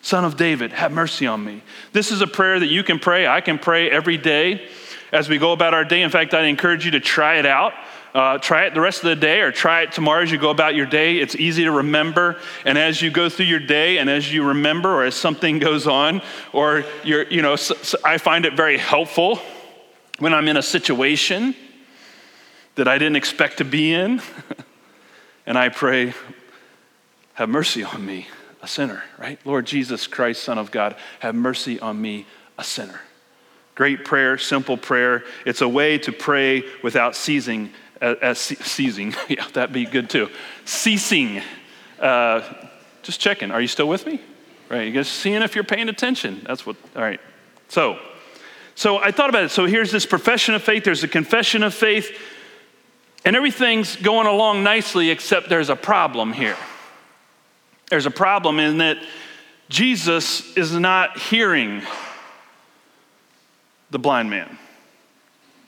Son 0.00 0.24
of 0.24 0.36
David, 0.36 0.72
have 0.72 0.92
mercy 0.92 1.26
on 1.26 1.44
me. 1.44 1.62
This 1.92 2.12
is 2.12 2.20
a 2.20 2.26
prayer 2.26 2.60
that 2.60 2.68
you 2.68 2.84
can 2.84 2.98
pray. 2.98 3.26
I 3.26 3.40
can 3.40 3.58
pray 3.58 3.90
every 3.90 4.16
day 4.16 4.68
as 5.12 5.28
we 5.28 5.38
go 5.38 5.52
about 5.52 5.74
our 5.74 5.84
day. 5.84 6.02
In 6.02 6.10
fact, 6.10 6.34
I'd 6.34 6.44
encourage 6.44 6.84
you 6.84 6.92
to 6.92 7.00
try 7.00 7.38
it 7.38 7.46
out. 7.46 7.72
Uh, 8.14 8.38
try 8.38 8.66
it 8.66 8.74
the 8.74 8.80
rest 8.80 9.02
of 9.02 9.08
the 9.08 9.16
day 9.16 9.40
or 9.40 9.50
try 9.50 9.82
it 9.82 9.90
tomorrow 9.90 10.22
as 10.22 10.30
you 10.30 10.38
go 10.38 10.50
about 10.50 10.76
your 10.76 10.86
day. 10.86 11.16
It's 11.16 11.34
easy 11.34 11.64
to 11.64 11.72
remember. 11.72 12.38
And 12.64 12.78
as 12.78 13.02
you 13.02 13.10
go 13.10 13.28
through 13.28 13.46
your 13.46 13.58
day 13.58 13.98
and 13.98 14.08
as 14.08 14.32
you 14.32 14.44
remember 14.44 14.94
or 14.94 15.04
as 15.04 15.16
something 15.16 15.58
goes 15.58 15.88
on, 15.88 16.22
or 16.52 16.84
you're, 17.02 17.24
you 17.24 17.42
know, 17.42 17.56
so, 17.56 17.74
so 17.76 17.98
I 18.04 18.18
find 18.18 18.44
it 18.44 18.52
very 18.52 18.78
helpful 18.78 19.40
when 20.20 20.32
I'm 20.32 20.46
in 20.46 20.56
a 20.56 20.62
situation 20.62 21.56
that 22.76 22.86
I 22.86 22.98
didn't 22.98 23.16
expect 23.16 23.58
to 23.58 23.64
be 23.64 23.92
in. 23.92 24.22
and 25.46 25.58
I 25.58 25.70
pray, 25.70 26.14
have 27.34 27.48
mercy 27.48 27.84
on 27.84 28.04
me, 28.04 28.28
a 28.62 28.68
sinner, 28.68 29.02
right? 29.18 29.38
Lord 29.44 29.66
Jesus 29.66 30.06
Christ, 30.06 30.42
Son 30.42 30.58
of 30.58 30.70
God, 30.70 30.96
have 31.20 31.34
mercy 31.34 31.78
on 31.80 32.00
me, 32.00 32.26
a 32.58 32.64
sinner. 32.64 33.00
Great 33.74 34.04
prayer, 34.04 34.38
simple 34.38 34.76
prayer. 34.76 35.24
It's 35.44 35.60
a 35.60 35.68
way 35.68 35.98
to 35.98 36.12
pray 36.12 36.62
without 36.82 37.16
ceasing 37.16 37.72
as, 38.00 38.16
as 38.22 38.38
ceasing. 38.38 39.14
yeah, 39.28 39.46
that'd 39.52 39.72
be 39.72 39.84
good 39.84 40.08
too. 40.08 40.30
Ceasing. 40.64 41.42
Uh, 41.98 42.42
just 43.02 43.20
checking. 43.20 43.50
Are 43.50 43.60
you 43.60 43.68
still 43.68 43.88
with 43.88 44.06
me? 44.06 44.20
Right. 44.68 44.86
You 44.86 44.92
just 44.92 45.14
seeing 45.14 45.42
if 45.42 45.54
you're 45.54 45.64
paying 45.64 45.88
attention. 45.88 46.42
That's 46.46 46.64
what. 46.64 46.76
All 46.96 47.02
right. 47.02 47.20
So, 47.68 47.98
so 48.74 48.98
I 48.98 49.10
thought 49.10 49.28
about 49.28 49.44
it. 49.44 49.50
So 49.50 49.66
here's 49.66 49.90
this 49.90 50.06
profession 50.06 50.54
of 50.54 50.62
faith. 50.62 50.84
There's 50.84 51.04
a 51.04 51.08
confession 51.08 51.62
of 51.62 51.74
faith, 51.74 52.16
and 53.24 53.36
everything's 53.36 53.96
going 53.96 54.26
along 54.26 54.62
nicely, 54.62 55.10
except 55.10 55.48
there's 55.48 55.68
a 55.68 55.76
problem 55.76 56.32
here. 56.32 56.56
There's 57.94 58.06
a 58.06 58.10
problem 58.10 58.58
in 58.58 58.78
that 58.78 58.98
Jesus 59.68 60.56
is 60.56 60.72
not 60.72 61.16
hearing 61.16 61.80
the 63.92 64.00
blind 64.00 64.28
man. 64.30 64.58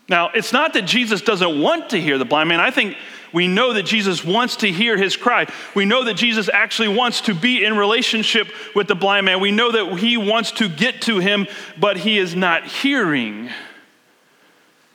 Now, 0.08 0.30
it's 0.30 0.52
not 0.52 0.72
that 0.72 0.86
Jesus 0.86 1.20
doesn't 1.20 1.60
want 1.60 1.90
to 1.90 2.00
hear 2.00 2.18
the 2.18 2.24
blind 2.24 2.48
man. 2.48 2.58
I 2.58 2.72
think 2.72 2.96
we 3.32 3.46
know 3.46 3.74
that 3.74 3.84
Jesus 3.84 4.24
wants 4.24 4.56
to 4.56 4.72
hear 4.72 4.96
his 4.96 5.16
cry. 5.16 5.46
We 5.76 5.84
know 5.84 6.02
that 6.02 6.14
Jesus 6.14 6.50
actually 6.52 6.88
wants 6.88 7.20
to 7.20 7.32
be 7.32 7.64
in 7.64 7.76
relationship 7.76 8.48
with 8.74 8.88
the 8.88 8.96
blind 8.96 9.24
man. 9.26 9.38
We 9.38 9.52
know 9.52 9.70
that 9.70 10.00
he 10.00 10.16
wants 10.16 10.50
to 10.50 10.68
get 10.68 11.02
to 11.02 11.20
him, 11.20 11.46
but 11.78 11.96
he 11.96 12.18
is 12.18 12.34
not 12.34 12.66
hearing. 12.66 13.50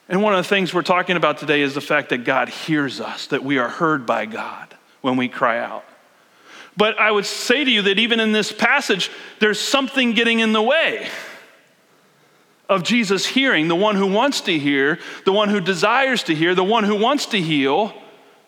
And 0.09 0.21
one 0.21 0.33
of 0.33 0.43
the 0.43 0.49
things 0.49 0.73
we're 0.73 0.81
talking 0.81 1.15
about 1.15 1.37
today 1.37 1.61
is 1.61 1.75
the 1.75 1.79
fact 1.79 2.09
that 2.09 2.25
God 2.25 2.49
hears 2.49 2.99
us, 2.99 3.27
that 3.27 3.41
we 3.41 3.57
are 3.57 3.69
heard 3.69 4.05
by 4.05 4.25
God 4.25 4.75
when 4.99 5.15
we 5.15 5.29
cry 5.29 5.59
out. 5.59 5.85
But 6.77 6.97
I 6.99 7.11
would 7.11 7.25
say 7.25 7.63
to 7.63 7.69
you 7.69 7.81
that 7.83 7.99
even 7.99 8.19
in 8.19 8.31
this 8.31 8.51
passage, 8.51 9.11
there's 9.39 9.59
something 9.59 10.13
getting 10.13 10.39
in 10.39 10.53
the 10.53 10.61
way 10.61 11.09
of 12.69 12.83
Jesus 12.83 13.25
hearing, 13.25 13.67
the 13.67 13.75
one 13.75 13.97
who 13.97 14.07
wants 14.07 14.41
to 14.41 14.57
hear, 14.57 14.97
the 15.25 15.33
one 15.33 15.49
who 15.49 15.59
desires 15.59 16.23
to 16.23 16.33
hear, 16.33 16.55
the 16.55 16.63
one 16.63 16.85
who 16.85 16.95
wants 16.95 17.25
to 17.27 17.41
heal, 17.41 17.93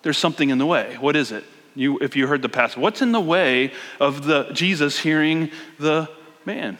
there's 0.01 0.17
something 0.17 0.49
in 0.49 0.57
the 0.57 0.65
way. 0.65 0.95
What 0.99 1.17
is 1.17 1.33
it? 1.33 1.43
You, 1.75 1.99
if 1.99 2.15
you 2.15 2.27
heard 2.27 2.41
the 2.41 2.49
passage, 2.49 2.77
what's 2.77 3.01
in 3.01 3.11
the 3.11 3.19
way 3.19 3.73
of 3.99 4.25
the 4.25 4.51
Jesus 4.53 4.99
hearing 4.99 5.51
the 5.77 6.09
man? 6.45 6.77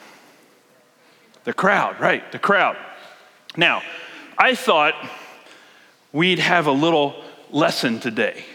The 1.43 1.53
crowd, 1.53 1.99
right? 1.99 2.31
The 2.31 2.39
crowd. 2.39 2.77
Now, 3.57 3.81
I 4.37 4.55
thought 4.55 4.93
we'd 6.13 6.39
have 6.39 6.67
a 6.67 6.71
little 6.71 7.21
lesson 7.51 7.99
today 7.99 8.45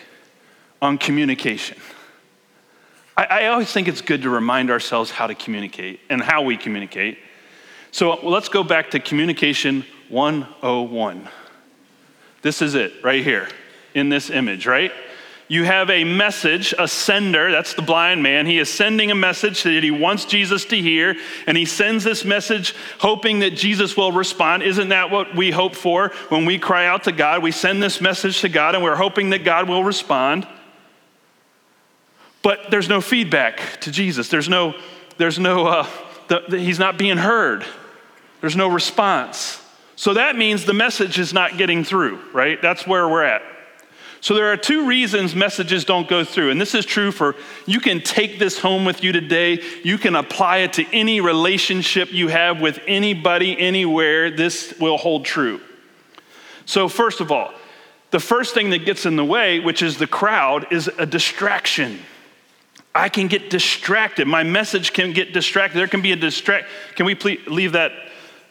on 0.80 0.96
communication. 0.96 1.76
I, 3.18 3.24
I 3.24 3.46
always 3.48 3.72
think 3.72 3.88
it's 3.88 4.00
good 4.00 4.22
to 4.22 4.30
remind 4.30 4.70
ourselves 4.70 5.10
how 5.10 5.26
to 5.26 5.34
communicate 5.34 5.98
and 6.08 6.22
how 6.22 6.42
we 6.42 6.56
communicate. 6.56 7.18
So 7.90 8.14
let's 8.22 8.48
go 8.48 8.62
back 8.62 8.92
to 8.92 9.00
communication 9.00 9.84
101. 10.08 11.28
This 12.42 12.62
is 12.62 12.76
it 12.76 12.92
right 13.02 13.24
here 13.24 13.48
in 13.92 14.08
this 14.08 14.30
image, 14.30 14.66
right? 14.66 14.92
You 15.48 15.64
have 15.64 15.90
a 15.90 16.04
message, 16.04 16.74
a 16.78 16.86
sender, 16.86 17.50
that's 17.50 17.74
the 17.74 17.82
blind 17.82 18.22
man. 18.22 18.46
He 18.46 18.58
is 18.58 18.70
sending 18.70 19.10
a 19.10 19.14
message 19.14 19.62
that 19.64 19.82
he 19.82 19.90
wants 19.90 20.26
Jesus 20.26 20.66
to 20.66 20.76
hear, 20.76 21.16
and 21.46 21.56
he 21.56 21.64
sends 21.64 22.04
this 22.04 22.24
message 22.24 22.74
hoping 22.98 23.40
that 23.40 23.56
Jesus 23.56 23.96
will 23.96 24.12
respond. 24.12 24.62
Isn't 24.62 24.90
that 24.90 25.10
what 25.10 25.34
we 25.34 25.50
hope 25.50 25.74
for 25.74 26.10
when 26.28 26.44
we 26.44 26.58
cry 26.58 26.86
out 26.86 27.04
to 27.04 27.12
God? 27.12 27.42
We 27.42 27.50
send 27.50 27.82
this 27.82 28.00
message 28.00 28.42
to 28.42 28.48
God, 28.50 28.74
and 28.74 28.84
we're 28.84 28.94
hoping 28.94 29.30
that 29.30 29.42
God 29.42 29.68
will 29.68 29.82
respond. 29.82 30.46
But 32.42 32.70
there's 32.70 32.88
no 32.88 33.00
feedback 33.00 33.80
to 33.82 33.90
Jesus. 33.90 34.28
There's 34.28 34.48
no, 34.48 34.74
there's 35.16 35.38
no, 35.38 35.66
uh, 35.66 35.86
the, 36.28 36.44
the, 36.48 36.58
he's 36.58 36.78
not 36.78 36.98
being 36.98 37.16
heard. 37.16 37.64
There's 38.40 38.56
no 38.56 38.68
response. 38.68 39.62
So 39.96 40.14
that 40.14 40.36
means 40.36 40.64
the 40.64 40.74
message 40.74 41.18
is 41.18 41.32
not 41.32 41.58
getting 41.58 41.82
through, 41.82 42.20
right? 42.32 42.60
That's 42.62 42.86
where 42.86 43.08
we're 43.08 43.24
at. 43.24 43.42
So 44.20 44.34
there 44.34 44.52
are 44.52 44.56
two 44.56 44.86
reasons 44.86 45.34
messages 45.34 45.84
don't 45.84 46.08
go 46.08 46.24
through. 46.24 46.50
And 46.50 46.60
this 46.60 46.74
is 46.74 46.84
true 46.84 47.12
for 47.12 47.36
you 47.66 47.80
can 47.80 48.00
take 48.00 48.38
this 48.38 48.58
home 48.58 48.84
with 48.84 49.04
you 49.04 49.12
today. 49.12 49.62
You 49.84 49.98
can 49.98 50.16
apply 50.16 50.58
it 50.58 50.72
to 50.74 50.86
any 50.92 51.20
relationship 51.20 52.12
you 52.12 52.28
have 52.28 52.60
with 52.60 52.80
anybody, 52.86 53.58
anywhere. 53.58 54.30
This 54.30 54.74
will 54.80 54.96
hold 54.96 55.24
true. 55.24 55.60
So, 56.64 56.88
first 56.88 57.20
of 57.20 57.30
all, 57.30 57.52
the 58.10 58.20
first 58.20 58.54
thing 58.54 58.70
that 58.70 58.84
gets 58.84 59.06
in 59.06 59.16
the 59.16 59.24
way, 59.24 59.60
which 59.60 59.82
is 59.82 59.98
the 59.98 60.06
crowd, 60.06 60.66
is 60.72 60.88
a 60.98 61.06
distraction. 61.06 62.00
I 62.94 63.08
can 63.08 63.28
get 63.28 63.50
distracted. 63.50 64.26
My 64.26 64.42
message 64.42 64.92
can 64.92 65.12
get 65.12 65.32
distracted. 65.32 65.78
There 65.78 65.88
can 65.88 66.02
be 66.02 66.12
a 66.12 66.16
distract. 66.16 66.68
Can 66.96 67.06
we 67.06 67.14
please 67.14 67.46
leave 67.46 67.72
that 67.72 67.92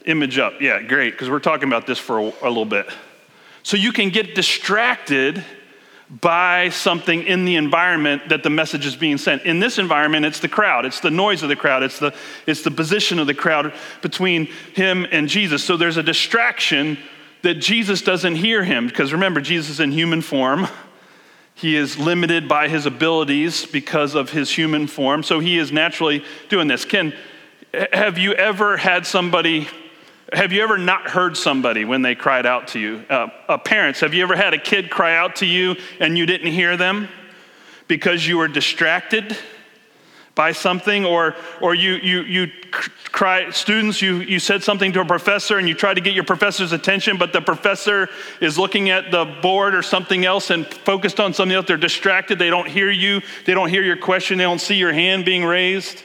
image 0.06 0.38
up? 0.38 0.62
Yeah, 0.62 0.82
great, 0.82 1.12
because 1.12 1.30
we're 1.30 1.40
talking 1.40 1.68
about 1.68 1.86
this 1.86 2.00
for 2.00 2.20
a, 2.20 2.34
a 2.44 2.48
little 2.48 2.66
bit. 2.66 2.88
So 3.64 3.76
you 3.76 3.92
can 3.92 4.10
get 4.10 4.36
distracted 4.36 5.44
by 6.10 6.70
something 6.70 7.24
in 7.24 7.44
the 7.44 7.58
environment 7.58 8.30
that 8.30 8.42
the 8.42 8.50
message 8.50 8.86
is 8.86 8.96
being 8.96 9.18
sent. 9.18 9.44
In 9.44 9.60
this 9.60 9.78
environment, 9.78 10.26
it's 10.26 10.40
the 10.40 10.48
crowd, 10.48 10.86
it's 10.86 11.02
the 11.02 11.12
noise 11.12 11.44
of 11.44 11.50
the 11.50 11.56
crowd, 11.56 11.84
it's 11.84 12.00
the, 12.00 12.16
it's 12.46 12.62
the 12.62 12.72
position 12.72 13.20
of 13.20 13.28
the 13.28 13.34
crowd 13.34 13.74
between 14.02 14.46
him 14.74 15.06
and 15.12 15.28
Jesus. 15.28 15.64
So 15.64 15.76
there's 15.76 15.98
a 15.98 16.04
distraction 16.04 16.98
that 17.42 17.56
Jesus 17.56 18.02
doesn't 18.02 18.36
hear 18.36 18.64
him, 18.64 18.88
because 18.88 19.12
remember, 19.12 19.42
Jesus 19.42 19.72
is 19.72 19.80
in 19.80 19.92
human 19.92 20.22
form. 20.22 20.68
He 21.58 21.76
is 21.76 21.98
limited 21.98 22.48
by 22.48 22.68
his 22.68 22.86
abilities 22.86 23.66
because 23.66 24.14
of 24.14 24.30
his 24.30 24.52
human 24.52 24.86
form, 24.86 25.24
so 25.24 25.40
he 25.40 25.58
is 25.58 25.72
naturally 25.72 26.24
doing 26.50 26.68
this. 26.68 26.86
Ken, 26.86 27.16
have 27.92 28.20
you 28.20 28.34
ever 28.34 28.78
had 28.78 29.08
somebody, 29.08 29.68
have 30.32 30.52
you 30.54 30.62
ever 30.62 30.78
not 30.78 31.10
heard 31.10 31.36
somebody 31.36 31.84
when 31.84 32.04
they 32.04 32.14
cried 32.14 32.46
out 32.46 32.68
to 32.70 32.80
you? 32.80 33.04
Uh, 33.10 33.30
uh, 33.48 33.58
parents, 33.58 34.02
have 34.02 34.14
you 34.14 34.22
ever 34.22 34.36
had 34.36 34.54
a 34.54 34.60
kid 34.60 34.92
cry 34.92 35.18
out 35.18 35.38
to 35.38 35.48
you 35.48 35.76
and 36.00 36.16
you 36.16 36.28
didn't 36.28 36.52
hear 36.52 36.78
them 36.78 37.10
because 37.88 38.28
you 38.28 38.38
were 38.38 38.48
distracted? 38.48 39.36
By 40.38 40.54
something 40.54 41.04
or 41.04 41.36
or 41.60 41.76
you 41.76 41.96
you 41.96 42.22
you 42.22 42.52
cry 42.72 43.50
students 43.50 44.02
you 44.02 44.18
you 44.18 44.40
said 44.40 44.62
something 44.64 44.94
to 44.94 45.02
a 45.02 45.06
professor 45.06 45.58
and 45.58 45.68
you 45.68 45.74
try 45.74 45.94
to 45.94 46.02
get 46.02 46.14
your 46.14 46.24
professor's 46.24 46.72
attention 46.72 47.18
but 47.18 47.34
the 47.34 47.42
professor 47.42 48.08
is 48.40 48.58
looking 48.58 48.90
at 48.90 49.12
the 49.12 49.26
board 49.42 49.74
or 49.74 49.82
something 49.82 50.26
else 50.26 50.50
and 50.50 50.66
focused 50.68 51.20
on 51.20 51.34
something 51.34 51.56
else. 51.56 51.68
They're 51.68 51.78
distracted. 51.78 52.40
They 52.40 52.50
don't 52.50 52.68
hear 52.68 52.92
you. 52.92 53.22
They 53.46 53.54
don't 53.54 53.70
hear 53.70 53.84
your 53.84 53.98
question. 53.98 54.38
They 54.38 54.44
don't 54.44 54.62
see 54.62 54.76
your 54.76 54.94
hand 54.94 55.26
being 55.26 55.44
raised. 55.44 56.04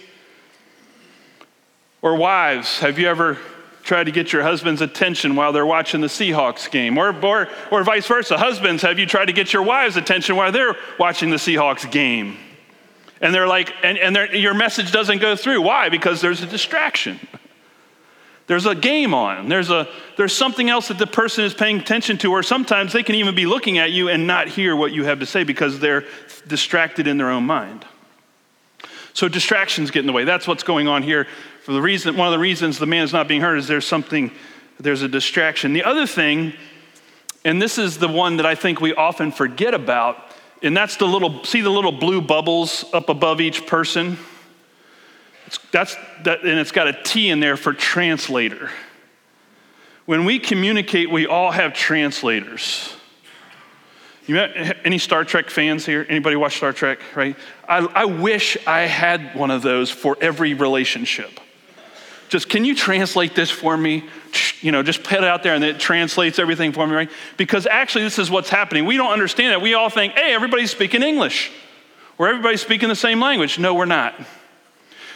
Or 2.00 2.16
wives 2.16 2.80
have 2.80 2.98
you 2.98 3.08
ever 3.08 3.38
tried 3.82 4.04
to 4.04 4.12
get 4.12 4.32
your 4.32 4.42
husband's 4.42 4.80
attention 4.80 5.36
while 5.36 5.52
they're 5.52 5.66
watching 5.66 6.00
the 6.00 6.06
Seahawks 6.08 6.70
game? 6.70 6.98
Or 6.98 7.14
or 7.24 7.48
or 7.70 7.84
vice 7.84 8.06
versa. 8.06 8.38
Husbands 8.38 8.82
have 8.82 8.98
you 8.98 9.06
tried 9.06 9.26
to 9.26 9.32
get 9.32 9.52
your 9.52 9.62
wives 9.62 9.96
attention 9.96 10.36
while 10.36 10.50
they're 10.50 10.76
watching 10.98 11.30
the 11.30 11.36
Seahawks 11.36 11.88
game 11.90 12.38
and 13.22 13.32
they're 13.32 13.46
like, 13.46 13.72
and, 13.84 13.96
and 13.96 14.14
they're, 14.14 14.34
your 14.34 14.52
message 14.52 14.90
doesn't 14.90 15.18
go 15.18 15.36
through. 15.36 15.62
Why? 15.62 15.88
Because 15.88 16.20
there's 16.20 16.42
a 16.42 16.46
distraction. 16.46 17.20
There's 18.48 18.66
a 18.66 18.74
game 18.74 19.14
on. 19.14 19.48
There's, 19.48 19.70
a, 19.70 19.88
there's 20.16 20.36
something 20.36 20.68
else 20.68 20.88
that 20.88 20.98
the 20.98 21.06
person 21.06 21.44
is 21.44 21.54
paying 21.54 21.78
attention 21.78 22.18
to, 22.18 22.32
or 22.32 22.42
sometimes 22.42 22.92
they 22.92 23.04
can 23.04 23.14
even 23.14 23.36
be 23.36 23.46
looking 23.46 23.78
at 23.78 23.92
you 23.92 24.08
and 24.08 24.26
not 24.26 24.48
hear 24.48 24.74
what 24.74 24.92
you 24.92 25.04
have 25.04 25.20
to 25.20 25.26
say 25.26 25.44
because 25.44 25.78
they're 25.78 26.04
distracted 26.48 27.06
in 27.06 27.16
their 27.16 27.30
own 27.30 27.44
mind. 27.44 27.86
So 29.14 29.28
distractions 29.28 29.92
get 29.92 30.00
in 30.00 30.06
the 30.06 30.12
way. 30.12 30.24
That's 30.24 30.48
what's 30.48 30.64
going 30.64 30.88
on 30.88 31.04
here. 31.04 31.28
For 31.62 31.72
the 31.72 31.80
reason, 31.80 32.16
one 32.16 32.26
of 32.26 32.32
the 32.32 32.40
reasons 32.40 32.78
the 32.78 32.86
man 32.86 33.04
is 33.04 33.12
not 33.12 33.28
being 33.28 33.40
heard 33.40 33.56
is 33.56 33.68
there's 33.68 33.86
something, 33.86 34.32
there's 34.80 35.02
a 35.02 35.08
distraction. 35.08 35.74
The 35.74 35.84
other 35.84 36.08
thing, 36.08 36.54
and 37.44 37.62
this 37.62 37.78
is 37.78 37.98
the 37.98 38.08
one 38.08 38.38
that 38.38 38.46
I 38.46 38.56
think 38.56 38.80
we 38.80 38.92
often 38.92 39.30
forget 39.30 39.74
about, 39.74 40.31
and 40.62 40.76
that's 40.76 40.96
the 40.96 41.06
little, 41.06 41.44
see 41.44 41.60
the 41.60 41.70
little 41.70 41.92
blue 41.92 42.20
bubbles 42.20 42.84
up 42.92 43.08
above 43.08 43.40
each 43.40 43.66
person? 43.66 44.18
It's, 45.46 45.58
that's, 45.70 45.96
that, 46.24 46.42
and 46.42 46.58
it's 46.58 46.72
got 46.72 46.88
a 46.88 47.02
T 47.02 47.28
in 47.30 47.40
there 47.40 47.56
for 47.56 47.72
translator. 47.72 48.70
When 50.06 50.24
we 50.24 50.38
communicate, 50.38 51.10
we 51.10 51.26
all 51.26 51.50
have 51.50 51.74
translators. 51.74 52.94
You 54.26 54.36
met 54.36 54.78
any 54.84 54.98
Star 54.98 55.24
Trek 55.24 55.50
fans 55.50 55.84
here? 55.84 56.06
Anybody 56.08 56.36
watch 56.36 56.56
Star 56.56 56.72
Trek, 56.72 57.00
right? 57.16 57.36
I, 57.68 57.78
I 57.78 58.04
wish 58.04 58.56
I 58.66 58.82
had 58.82 59.34
one 59.34 59.50
of 59.50 59.62
those 59.62 59.90
for 59.90 60.16
every 60.20 60.54
relationship. 60.54 61.40
Just, 62.28 62.48
can 62.48 62.64
you 62.64 62.74
translate 62.74 63.34
this 63.34 63.50
for 63.50 63.76
me? 63.76 64.04
You 64.62 64.72
know, 64.72 64.82
just 64.82 65.02
put 65.02 65.18
it 65.18 65.24
out 65.24 65.42
there 65.42 65.54
and 65.54 65.64
it 65.64 65.78
translates 65.78 66.38
everything 66.38 66.72
for 66.72 66.86
me, 66.86 66.94
right? 66.94 67.10
Because 67.36 67.66
actually, 67.66 68.04
this 68.04 68.18
is 68.18 68.30
what's 68.30 68.48
happening. 68.48 68.86
We 68.86 68.96
don't 68.96 69.12
understand 69.12 69.52
it. 69.52 69.60
We 69.60 69.74
all 69.74 69.90
think, 69.90 70.14
hey, 70.14 70.32
everybody's 70.34 70.70
speaking 70.70 71.02
English 71.02 71.50
or 72.18 72.28
everybody's 72.28 72.62
speaking 72.62 72.88
the 72.88 72.96
same 72.96 73.20
language. 73.20 73.58
No, 73.58 73.74
we're 73.74 73.84
not 73.84 74.14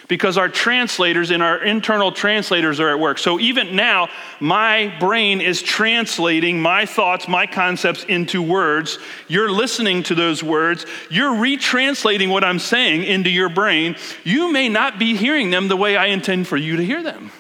because 0.09 0.39
our 0.39 0.49
translators 0.49 1.31
and 1.31 1.43
our 1.43 1.63
internal 1.63 2.13
translators 2.13 2.81
are 2.81 2.91
at 2.91 2.99
work. 3.01 3.19
So 3.19 3.41
even 3.41 3.75
now, 3.75 4.09
my 4.41 4.95
brain 5.01 5.41
is 5.41 5.63
translating 5.63 6.61
my 6.61 6.87
thoughts, 6.87 7.29
my 7.29 7.47
concepts 7.47 8.05
into 8.05 8.43
words. 8.43 8.99
You're 9.29 9.51
listening 9.51 10.03
to 10.05 10.15
those 10.15 10.43
words. 10.43 10.87
You're 11.11 11.33
retranslating 11.33 12.31
what 12.31 12.45
I'm 12.45 12.59
saying 12.59 13.03
into 13.05 13.31
your 13.31 13.49
brain. 13.49 13.97
You 14.25 14.53
may 14.53 14.69
not 14.69 14.99
be 14.99 15.17
hearing 15.17 15.51
them 15.51 15.69
the 15.69 15.77
way 15.77 15.97
I 15.97 16.07
intend 16.07 16.47
for 16.47 16.57
you 16.57 16.77
to 16.77 16.85
hear 16.85 17.03
them 17.03 17.33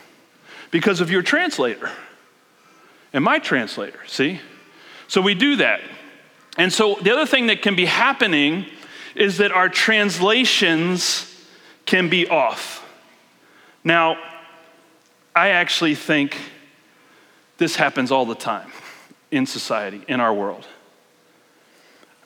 because 0.76 1.00
of 1.00 1.10
your 1.10 1.22
translator 1.22 1.90
and 3.14 3.24
my 3.24 3.38
translator, 3.38 3.98
see? 4.06 4.38
So 5.08 5.22
we 5.22 5.32
do 5.32 5.56
that. 5.56 5.80
And 6.58 6.70
so 6.70 6.98
the 7.00 7.12
other 7.12 7.24
thing 7.24 7.46
that 7.46 7.62
can 7.62 7.76
be 7.76 7.86
happening 7.86 8.66
is 9.14 9.38
that 9.38 9.52
our 9.52 9.70
translations 9.70 11.34
can 11.86 12.10
be 12.10 12.28
off. 12.28 12.86
Now, 13.84 14.18
I 15.34 15.48
actually 15.48 15.94
think 15.94 16.36
this 17.56 17.76
happens 17.76 18.12
all 18.12 18.26
the 18.26 18.34
time 18.34 18.70
in 19.30 19.46
society, 19.46 20.02
in 20.08 20.20
our 20.20 20.34
world. 20.34 20.66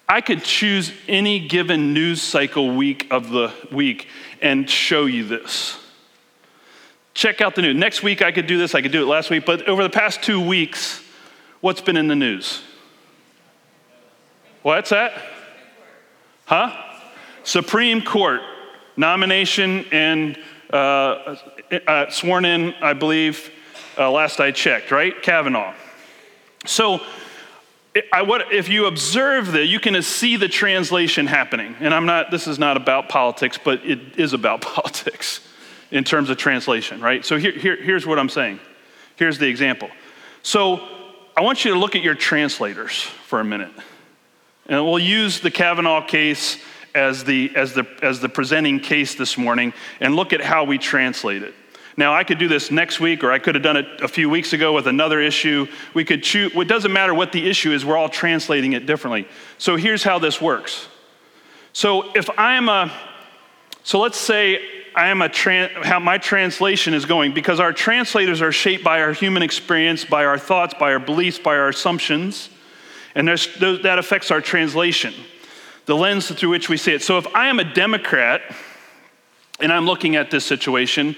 I 0.08 0.20
could 0.22 0.42
choose 0.42 0.92
any 1.06 1.38
given 1.38 1.94
news 1.94 2.20
cycle 2.20 2.74
week 2.74 3.06
of 3.12 3.30
the 3.30 3.52
week 3.70 4.08
and 4.42 4.68
show 4.68 5.06
you 5.06 5.24
this. 5.24 5.79
Check 7.20 7.42
out 7.42 7.54
the 7.54 7.60
news. 7.60 7.76
Next 7.76 8.02
week 8.02 8.22
I 8.22 8.32
could 8.32 8.46
do 8.46 8.56
this, 8.56 8.74
I 8.74 8.80
could 8.80 8.92
do 8.92 9.02
it 9.02 9.06
last 9.06 9.28
week, 9.28 9.44
but 9.44 9.68
over 9.68 9.82
the 9.82 9.90
past 9.90 10.22
two 10.22 10.40
weeks, 10.40 11.04
what's 11.60 11.82
been 11.82 11.98
in 11.98 12.08
the 12.08 12.16
news? 12.16 12.62
What's 14.62 14.88
that? 14.88 15.12
Huh? 16.46 16.74
Supreme 17.42 18.00
Court 18.00 18.40
nomination 18.96 19.84
and 19.92 20.38
uh, 20.72 21.36
uh, 21.86 22.08
sworn 22.08 22.46
in, 22.46 22.72
I 22.80 22.94
believe, 22.94 23.50
uh, 23.98 24.10
last 24.10 24.40
I 24.40 24.50
checked, 24.50 24.90
right? 24.90 25.12
Kavanaugh. 25.22 25.74
So, 26.64 27.02
I, 28.14 28.22
what, 28.22 28.50
if 28.50 28.70
you 28.70 28.86
observe 28.86 29.52
that, 29.52 29.66
you 29.66 29.78
can 29.78 30.00
see 30.00 30.36
the 30.36 30.48
translation 30.48 31.26
happening. 31.26 31.76
And 31.80 31.92
I'm 31.92 32.06
not, 32.06 32.30
this 32.30 32.46
is 32.46 32.58
not 32.58 32.78
about 32.78 33.10
politics, 33.10 33.58
but 33.62 33.84
it 33.84 34.18
is 34.18 34.32
about 34.32 34.62
politics 34.62 35.40
in 35.90 36.04
terms 36.04 36.30
of 36.30 36.36
translation, 36.36 37.00
right? 37.00 37.24
So 37.24 37.36
here, 37.36 37.52
here, 37.52 37.76
here's 37.76 38.06
what 38.06 38.18
I'm 38.18 38.28
saying. 38.28 38.60
Here's 39.16 39.38
the 39.38 39.48
example. 39.48 39.90
So 40.42 40.80
I 41.36 41.42
want 41.42 41.64
you 41.64 41.72
to 41.72 41.78
look 41.78 41.96
at 41.96 42.02
your 42.02 42.14
translators 42.14 43.02
for 43.02 43.40
a 43.40 43.44
minute. 43.44 43.72
And 44.66 44.84
we'll 44.84 44.98
use 44.98 45.40
the 45.40 45.50
Kavanaugh 45.50 46.06
case 46.06 46.58
as 46.94 47.24
the, 47.24 47.52
as 47.56 47.74
the, 47.74 47.86
as 48.02 48.20
the 48.20 48.28
presenting 48.28 48.80
case 48.80 49.14
this 49.14 49.36
morning 49.36 49.72
and 50.00 50.14
look 50.14 50.32
at 50.32 50.40
how 50.40 50.64
we 50.64 50.78
translate 50.78 51.42
it. 51.42 51.54
Now, 51.96 52.14
I 52.14 52.24
could 52.24 52.38
do 52.38 52.48
this 52.48 52.70
next 52.70 53.00
week, 53.00 53.22
or 53.24 53.32
I 53.32 53.38
could 53.38 53.54
have 53.56 53.64
done 53.64 53.76
it 53.76 53.86
a 54.00 54.08
few 54.08 54.30
weeks 54.30 54.52
ago 54.52 54.72
with 54.72 54.86
another 54.86 55.20
issue. 55.20 55.66
We 55.92 56.04
could 56.04 56.22
choose, 56.22 56.52
it 56.54 56.68
doesn't 56.68 56.92
matter 56.92 57.12
what 57.12 57.32
the 57.32 57.48
issue 57.48 57.72
is, 57.72 57.84
we're 57.84 57.96
all 57.96 58.08
translating 58.08 58.72
it 58.72 58.86
differently. 58.86 59.28
So 59.58 59.76
here's 59.76 60.02
how 60.02 60.18
this 60.18 60.40
works. 60.40 60.88
So 61.72 62.16
if 62.16 62.30
I'm 62.38 62.68
a, 62.68 62.92
so 63.82 63.98
let's 64.00 64.18
say 64.18 64.60
I 64.94 65.08
am 65.08 65.22
a, 65.22 65.28
tran, 65.28 65.70
how 65.84 65.98
my 66.00 66.18
translation 66.18 66.94
is 66.94 67.04
going, 67.04 67.32
because 67.32 67.60
our 67.60 67.72
translators 67.72 68.42
are 68.42 68.52
shaped 68.52 68.84
by 68.84 69.00
our 69.02 69.12
human 69.12 69.42
experience, 69.42 70.04
by 70.04 70.24
our 70.24 70.38
thoughts, 70.38 70.74
by 70.74 70.92
our 70.92 70.98
beliefs, 70.98 71.38
by 71.38 71.56
our 71.56 71.68
assumptions, 71.68 72.48
and 73.14 73.28
that 73.28 73.96
affects 73.98 74.30
our 74.30 74.40
translation 74.40 75.14
the 75.86 75.96
lens 75.96 76.30
through 76.30 76.50
which 76.50 76.68
we 76.68 76.76
see 76.76 76.92
it. 76.92 77.02
So 77.02 77.18
if 77.18 77.26
I 77.34 77.48
am 77.48 77.58
a 77.58 77.64
Democrat 77.64 78.42
and 79.58 79.72
I'm 79.72 79.86
looking 79.86 80.14
at 80.14 80.30
this 80.30 80.44
situation, 80.44 81.16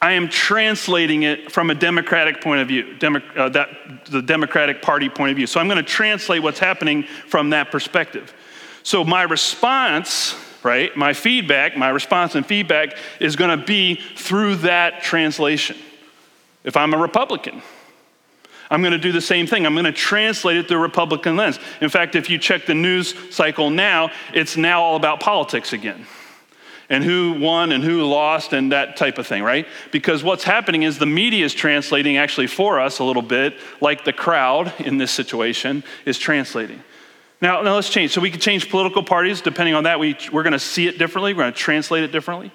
I 0.00 0.12
am 0.12 0.28
translating 0.28 1.22
it 1.22 1.52
from 1.52 1.70
a 1.70 1.74
democratic 1.74 2.40
point 2.40 2.60
of 2.60 2.66
view, 2.66 2.96
Demo, 2.98 3.20
uh, 3.36 3.48
that, 3.50 4.06
the 4.06 4.20
Democratic 4.20 4.82
Party 4.82 5.08
point 5.08 5.30
of 5.30 5.36
view. 5.36 5.46
So 5.46 5.60
I'm 5.60 5.68
going 5.68 5.84
to 5.84 5.88
translate 5.88 6.42
what's 6.42 6.58
happening 6.58 7.04
from 7.28 7.50
that 7.50 7.70
perspective. 7.70 8.34
So 8.82 9.04
my 9.04 9.22
response, 9.22 10.34
right, 10.62 10.96
my 10.96 11.12
feedback, 11.12 11.76
my 11.76 11.88
response 11.88 12.34
and 12.34 12.44
feedback 12.44 12.96
is 13.20 13.36
going 13.36 13.58
to 13.58 13.64
be 13.64 13.96
through 14.16 14.56
that 14.56 15.02
translation. 15.02 15.76
If 16.64 16.76
I'm 16.76 16.92
a 16.94 16.98
Republican, 16.98 17.62
I'm 18.70 18.82
going 18.82 18.92
to 18.92 18.98
do 18.98 19.12
the 19.12 19.20
same 19.20 19.46
thing. 19.46 19.64
I'm 19.64 19.74
going 19.74 19.84
to 19.84 19.92
translate 19.92 20.56
it 20.56 20.68
through 20.68 20.78
a 20.78 20.82
Republican 20.82 21.36
lens. 21.36 21.58
In 21.80 21.88
fact, 21.88 22.14
if 22.14 22.28
you 22.28 22.38
check 22.38 22.66
the 22.66 22.74
news 22.74 23.14
cycle 23.34 23.70
now, 23.70 24.10
it's 24.34 24.56
now 24.56 24.82
all 24.82 24.96
about 24.96 25.20
politics 25.20 25.72
again 25.72 26.06
and 26.90 27.04
who 27.04 27.34
won 27.38 27.72
and 27.72 27.84
who 27.84 28.02
lost 28.02 28.52
and 28.52 28.72
that 28.72 28.96
type 28.96 29.18
of 29.18 29.26
thing, 29.26 29.42
right? 29.42 29.66
Because 29.92 30.22
what's 30.22 30.44
happening 30.44 30.84
is 30.84 30.98
the 30.98 31.06
media 31.06 31.44
is 31.44 31.54
translating 31.54 32.16
actually 32.16 32.46
for 32.46 32.80
us 32.80 32.98
a 32.98 33.04
little 33.04 33.22
bit, 33.22 33.58
like 33.80 34.04
the 34.04 34.12
crowd 34.12 34.72
in 34.78 34.96
this 34.96 35.10
situation 35.10 35.84
is 36.06 36.18
translating. 36.18 36.82
Now, 37.40 37.62
now 37.62 37.74
let's 37.76 37.88
change. 37.88 38.12
So 38.12 38.20
we 38.20 38.30
can 38.30 38.40
change 38.40 38.68
political 38.68 39.02
parties 39.02 39.40
depending 39.40 39.74
on 39.74 39.84
that. 39.84 40.00
We, 40.00 40.16
we're 40.32 40.42
going 40.42 40.52
to 40.54 40.58
see 40.58 40.88
it 40.88 40.98
differently. 40.98 41.34
We're 41.34 41.44
going 41.44 41.52
to 41.52 41.58
translate 41.58 42.02
it 42.02 42.12
differently. 42.12 42.50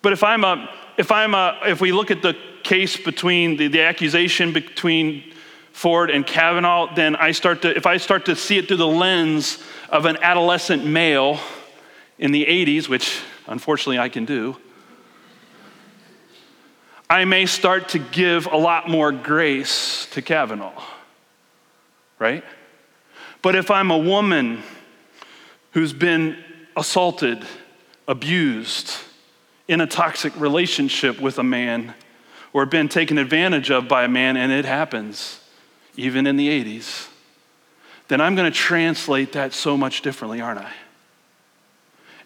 But 0.00 0.12
if 0.12 0.24
I'm 0.24 0.44
a, 0.44 0.68
if 0.96 1.12
I'm 1.12 1.34
a, 1.34 1.58
if 1.66 1.80
we 1.80 1.92
look 1.92 2.10
at 2.10 2.22
the 2.22 2.36
case 2.64 2.96
between 2.96 3.56
the, 3.56 3.68
the 3.68 3.82
accusation 3.82 4.52
between 4.52 5.32
Ford 5.72 6.10
and 6.10 6.26
Kavanaugh, 6.26 6.94
then 6.94 7.16
I 7.16 7.32
start 7.32 7.62
to, 7.62 7.76
if 7.76 7.86
I 7.86 7.96
start 7.98 8.26
to 8.26 8.36
see 8.36 8.58
it 8.58 8.68
through 8.68 8.78
the 8.78 8.86
lens 8.86 9.62
of 9.88 10.06
an 10.06 10.16
adolescent 10.22 10.84
male 10.84 11.38
in 12.18 12.32
the 12.32 12.44
80s, 12.44 12.88
which 12.88 13.20
unfortunately 13.46 13.98
I 13.98 14.08
can 14.08 14.24
do, 14.24 14.56
I 17.08 17.24
may 17.26 17.46
start 17.46 17.90
to 17.90 17.98
give 17.98 18.46
a 18.46 18.56
lot 18.56 18.88
more 18.88 19.12
grace 19.12 20.06
to 20.12 20.22
Kavanaugh, 20.22 20.82
right? 22.18 22.42
But 23.42 23.56
if 23.56 23.70
I'm 23.70 23.90
a 23.90 23.98
woman 23.98 24.62
who's 25.72 25.92
been 25.92 26.36
assaulted, 26.76 27.44
abused, 28.06 28.94
in 29.66 29.80
a 29.80 29.86
toxic 29.86 30.38
relationship 30.38 31.20
with 31.20 31.38
a 31.38 31.42
man, 31.42 31.94
or 32.52 32.66
been 32.66 32.88
taken 32.88 33.18
advantage 33.18 33.70
of 33.70 33.88
by 33.88 34.04
a 34.04 34.08
man, 34.08 34.36
and 34.36 34.52
it 34.52 34.64
happens, 34.64 35.40
even 35.96 36.26
in 36.26 36.36
the 36.36 36.48
80s, 36.48 37.08
then 38.08 38.20
I'm 38.20 38.34
going 38.34 38.50
to 38.50 38.56
translate 38.56 39.32
that 39.32 39.52
so 39.52 39.76
much 39.76 40.02
differently, 40.02 40.40
aren't 40.40 40.60
I? 40.60 40.72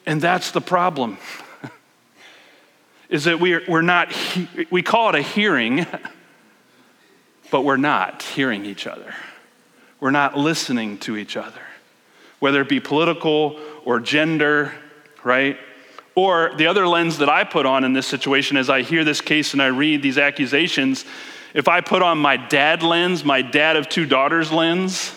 And 0.05 0.21
that's 0.21 0.51
the 0.51 0.61
problem. 0.61 1.19
is 3.09 3.25
that 3.25 3.41
we're, 3.41 3.63
we're 3.69 3.83
not, 3.83 4.13
we 4.71 4.83
call 4.83 5.11
it 5.11 5.15
a 5.15 5.23
hearing, 5.23 5.87
but 7.51 7.63
we're 7.63 7.77
not 7.77 8.23
hearing 8.23 8.65
each 8.65 8.87
other. 8.87 9.15
We're 10.01 10.11
not 10.11 10.37
listening 10.37 10.99
to 10.99 11.17
each 11.17 11.37
other, 11.37 11.63
whether 12.39 12.61
it 12.61 12.69
be 12.69 12.81
political 12.81 13.59
or 13.85 14.01
gender, 14.01 14.73
right? 15.25 15.57
Or 16.15 16.53
the 16.57 16.67
other 16.67 16.87
lens 16.87 17.19
that 17.19 17.29
I 17.29 17.45
put 17.45 17.67
on 17.67 17.85
in 17.85 17.93
this 17.93 18.07
situation 18.07 18.57
as 18.57 18.69
I 18.71 18.83
hear 18.83 19.05
this 19.05 19.21
case 19.21 19.53
and 19.53 19.63
I 19.63 19.67
read 19.67 20.03
these 20.03 20.19
accusations, 20.19 21.05
if 21.55 21.69
I 21.69 21.81
put 21.81 22.03
on 22.03 22.19
my 22.19 22.37
dad 22.37 22.83
lens, 22.83 23.25
my 23.25 23.43
dad 23.43 23.77
of 23.77 23.89
two 23.89 24.05
daughters 24.05 24.53
lens, 24.53 25.15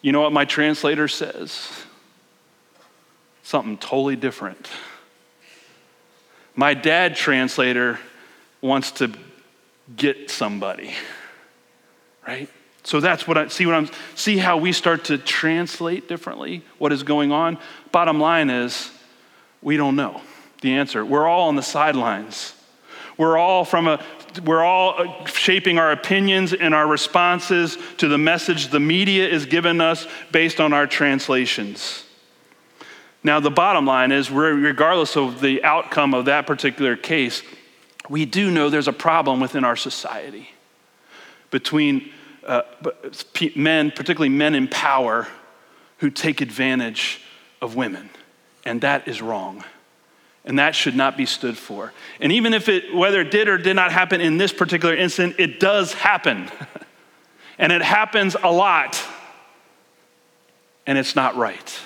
you 0.00 0.12
know 0.12 0.20
what 0.20 0.32
my 0.32 0.44
translator 0.44 1.08
says? 1.08 1.70
Something 3.42 3.76
totally 3.76 4.16
different. 4.16 4.68
My 6.54 6.74
dad 6.74 7.16
translator 7.16 7.98
wants 8.60 8.92
to 8.92 9.12
get 9.94 10.30
somebody, 10.30 10.94
right? 12.26 12.48
So 12.86 13.00
that's 13.00 13.26
what 13.26 13.36
I 13.36 13.48
see 13.48 13.66
what 13.66 13.74
I'm 13.74 13.90
see 14.14 14.36
how 14.36 14.58
we 14.58 14.70
start 14.70 15.06
to 15.06 15.18
translate 15.18 16.06
differently 16.06 16.62
what 16.78 16.92
is 16.92 17.02
going 17.02 17.32
on. 17.32 17.58
Bottom 17.90 18.20
line 18.20 18.48
is 18.48 18.92
we 19.60 19.76
don't 19.76 19.96
know 19.96 20.20
the 20.60 20.74
answer. 20.74 21.04
We're 21.04 21.26
all 21.26 21.48
on 21.48 21.56
the 21.56 21.64
sidelines. 21.64 22.54
We're 23.18 23.38
all 23.38 23.64
from 23.64 23.88
a 23.88 24.04
we're 24.44 24.62
all 24.62 24.94
uh, 24.98 25.24
shaping 25.26 25.78
our 25.78 25.90
opinions 25.90 26.52
and 26.52 26.72
our 26.72 26.86
responses 26.86 27.76
to 27.96 28.06
the 28.06 28.18
message 28.18 28.68
the 28.68 28.78
media 28.78 29.28
is 29.28 29.46
giving 29.46 29.80
us 29.80 30.06
based 30.30 30.60
on 30.60 30.72
our 30.72 30.86
translations. 30.86 32.04
Now, 33.24 33.40
the 33.40 33.50
bottom 33.50 33.84
line 33.84 34.12
is, 34.12 34.30
regardless 34.30 35.16
of 35.16 35.40
the 35.40 35.64
outcome 35.64 36.14
of 36.14 36.26
that 36.26 36.46
particular 36.46 36.94
case, 36.94 37.42
we 38.08 38.26
do 38.26 38.48
know 38.48 38.70
there's 38.70 38.86
a 38.86 38.92
problem 38.92 39.40
within 39.40 39.64
our 39.64 39.74
society 39.74 40.50
between 41.50 42.12
uh, 42.46 42.62
men, 43.54 43.90
particularly 43.90 44.28
men 44.28 44.54
in 44.54 44.68
power, 44.68 45.26
who 45.98 46.10
take 46.10 46.40
advantage 46.40 47.20
of 47.60 47.74
women. 47.74 48.08
And 48.64 48.80
that 48.80 49.08
is 49.08 49.20
wrong. 49.20 49.64
And 50.44 50.58
that 50.58 50.74
should 50.74 50.94
not 50.94 51.16
be 51.16 51.26
stood 51.26 51.58
for. 51.58 51.92
And 52.20 52.30
even 52.32 52.54
if 52.54 52.68
it, 52.68 52.94
whether 52.94 53.20
it 53.20 53.30
did 53.30 53.48
or 53.48 53.58
did 53.58 53.74
not 53.74 53.90
happen 53.90 54.20
in 54.20 54.38
this 54.38 54.52
particular 54.52 54.94
incident, 54.94 55.36
it 55.38 55.58
does 55.58 55.92
happen. 55.92 56.48
and 57.58 57.72
it 57.72 57.82
happens 57.82 58.36
a 58.40 58.50
lot. 58.50 59.02
And 60.86 60.96
it's 60.96 61.16
not 61.16 61.36
right. 61.36 61.80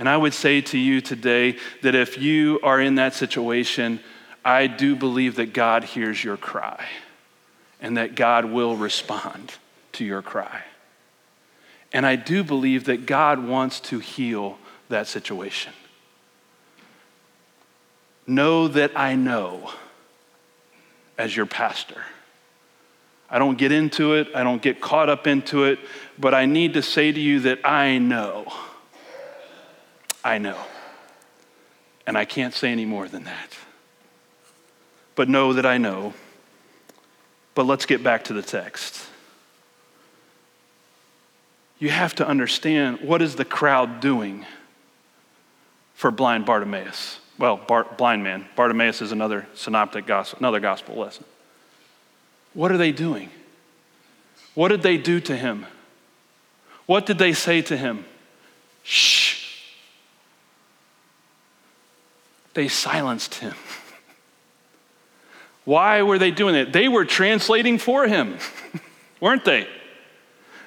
And 0.00 0.08
I 0.08 0.16
would 0.16 0.34
say 0.34 0.60
to 0.62 0.78
you 0.78 1.00
today 1.00 1.56
that 1.82 1.94
if 1.94 2.18
you 2.18 2.58
are 2.62 2.80
in 2.80 2.96
that 2.96 3.14
situation, 3.14 4.00
I 4.44 4.66
do 4.66 4.96
believe 4.96 5.36
that 5.36 5.52
God 5.52 5.84
hears 5.84 6.22
your 6.22 6.36
cry 6.36 6.84
and 7.80 7.96
that 7.96 8.14
God 8.14 8.44
will 8.44 8.76
respond 8.76 9.54
to 9.92 10.04
your 10.04 10.22
cry. 10.22 10.62
And 11.92 12.04
I 12.04 12.16
do 12.16 12.44
believe 12.44 12.84
that 12.84 13.06
God 13.06 13.44
wants 13.46 13.80
to 13.80 13.98
heal 13.98 14.58
that 14.88 15.06
situation. 15.06 15.72
Know 18.26 18.68
that 18.68 18.98
I 18.98 19.14
know 19.14 19.70
as 21.16 21.34
your 21.34 21.46
pastor. 21.46 22.02
I 23.30 23.38
don't 23.38 23.58
get 23.58 23.72
into 23.72 24.14
it, 24.14 24.28
I 24.34 24.42
don't 24.42 24.62
get 24.62 24.80
caught 24.80 25.08
up 25.08 25.26
into 25.26 25.64
it, 25.64 25.78
but 26.18 26.34
I 26.34 26.46
need 26.46 26.74
to 26.74 26.82
say 26.82 27.12
to 27.12 27.20
you 27.20 27.40
that 27.40 27.66
I 27.66 27.98
know. 27.98 28.52
I 30.24 30.38
know. 30.38 30.58
And 32.06 32.16
I 32.16 32.24
can't 32.24 32.54
say 32.54 32.70
any 32.70 32.86
more 32.86 33.08
than 33.08 33.24
that. 33.24 33.56
But 35.14 35.28
know 35.28 35.52
that 35.52 35.66
I 35.66 35.78
know. 35.78 36.14
But 37.58 37.66
let's 37.66 37.86
get 37.86 38.04
back 38.04 38.22
to 38.26 38.32
the 38.32 38.40
text. 38.40 39.04
You 41.80 41.90
have 41.90 42.14
to 42.14 42.24
understand 42.24 43.00
what 43.00 43.20
is 43.20 43.34
the 43.34 43.44
crowd 43.44 43.98
doing 43.98 44.46
for 45.94 46.12
blind 46.12 46.46
Bartimaeus? 46.46 47.18
Well, 47.36 47.56
blind 47.96 48.22
man. 48.22 48.46
Bartimaeus 48.54 49.02
is 49.02 49.10
another 49.10 49.48
synoptic 49.54 50.06
gospel, 50.06 50.38
another 50.38 50.60
gospel 50.60 50.94
lesson. 50.98 51.24
What 52.54 52.70
are 52.70 52.76
they 52.76 52.92
doing? 52.92 53.28
What 54.54 54.68
did 54.68 54.82
they 54.82 54.96
do 54.96 55.18
to 55.18 55.36
him? 55.36 55.66
What 56.86 57.06
did 57.06 57.18
they 57.18 57.32
say 57.32 57.60
to 57.62 57.76
him? 57.76 58.04
Shh. 58.84 59.64
They 62.54 62.68
silenced 62.68 63.34
him. 63.34 63.54
Why 65.68 66.00
were 66.00 66.18
they 66.18 66.30
doing 66.30 66.54
it? 66.54 66.72
They 66.72 66.88
were 66.88 67.04
translating 67.04 67.76
for 67.76 68.08
him, 68.08 68.38
weren't 69.20 69.44
they? 69.44 69.68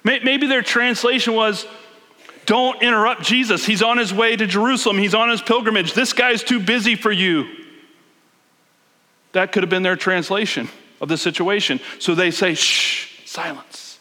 Maybe 0.04 0.46
their 0.46 0.62
translation 0.62 1.34
was, 1.34 1.66
Don't 2.46 2.84
interrupt 2.84 3.24
Jesus. 3.24 3.66
He's 3.66 3.82
on 3.82 3.98
his 3.98 4.14
way 4.14 4.36
to 4.36 4.46
Jerusalem, 4.46 5.00
he's 5.00 5.16
on 5.16 5.30
his 5.30 5.42
pilgrimage. 5.42 5.96
This 5.96 6.14
guy's 6.14 6.44
too 6.44 6.60
busy 6.60 6.94
for 6.94 7.12
you. 7.12 7.48
That 9.32 9.52
could 9.52 9.64
have 9.64 9.72
been 9.72 9.82
their 9.82 9.96
translation 9.96 10.70
of 11.02 11.10
the 11.10 11.18
situation. 11.18 11.80
So 11.98 12.14
they 12.14 12.30
say, 12.30 12.54
shh, 12.54 13.28
silence. 13.28 13.98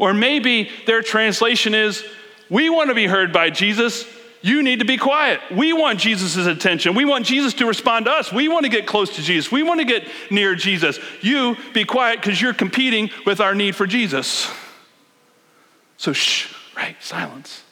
Or 0.00 0.12
maybe 0.12 0.70
their 0.88 1.02
translation 1.02 1.72
is, 1.72 2.04
we 2.50 2.68
want 2.68 2.88
to 2.88 2.96
be 2.96 3.06
heard 3.06 3.32
by 3.32 3.50
Jesus. 3.50 4.04
You 4.44 4.62
need 4.62 4.80
to 4.80 4.84
be 4.84 4.98
quiet. 4.98 5.40
We 5.50 5.72
want 5.72 5.98
Jesus' 5.98 6.36
attention. 6.36 6.94
We 6.94 7.06
want 7.06 7.24
Jesus 7.24 7.54
to 7.54 7.66
respond 7.66 8.04
to 8.04 8.12
us. 8.12 8.30
We 8.30 8.48
want 8.48 8.64
to 8.64 8.70
get 8.70 8.86
close 8.86 9.16
to 9.16 9.22
Jesus. 9.22 9.50
We 9.50 9.62
want 9.62 9.80
to 9.80 9.86
get 9.86 10.06
near 10.30 10.54
Jesus. 10.54 10.98
You 11.22 11.56
be 11.72 11.84
quiet 11.84 12.20
because 12.20 12.40
you're 12.42 12.52
competing 12.52 13.10
with 13.24 13.40
our 13.40 13.54
need 13.54 13.74
for 13.74 13.86
Jesus. 13.86 14.50
So, 15.96 16.12
shh, 16.12 16.54
right? 16.76 16.96
Silence. 17.02 17.62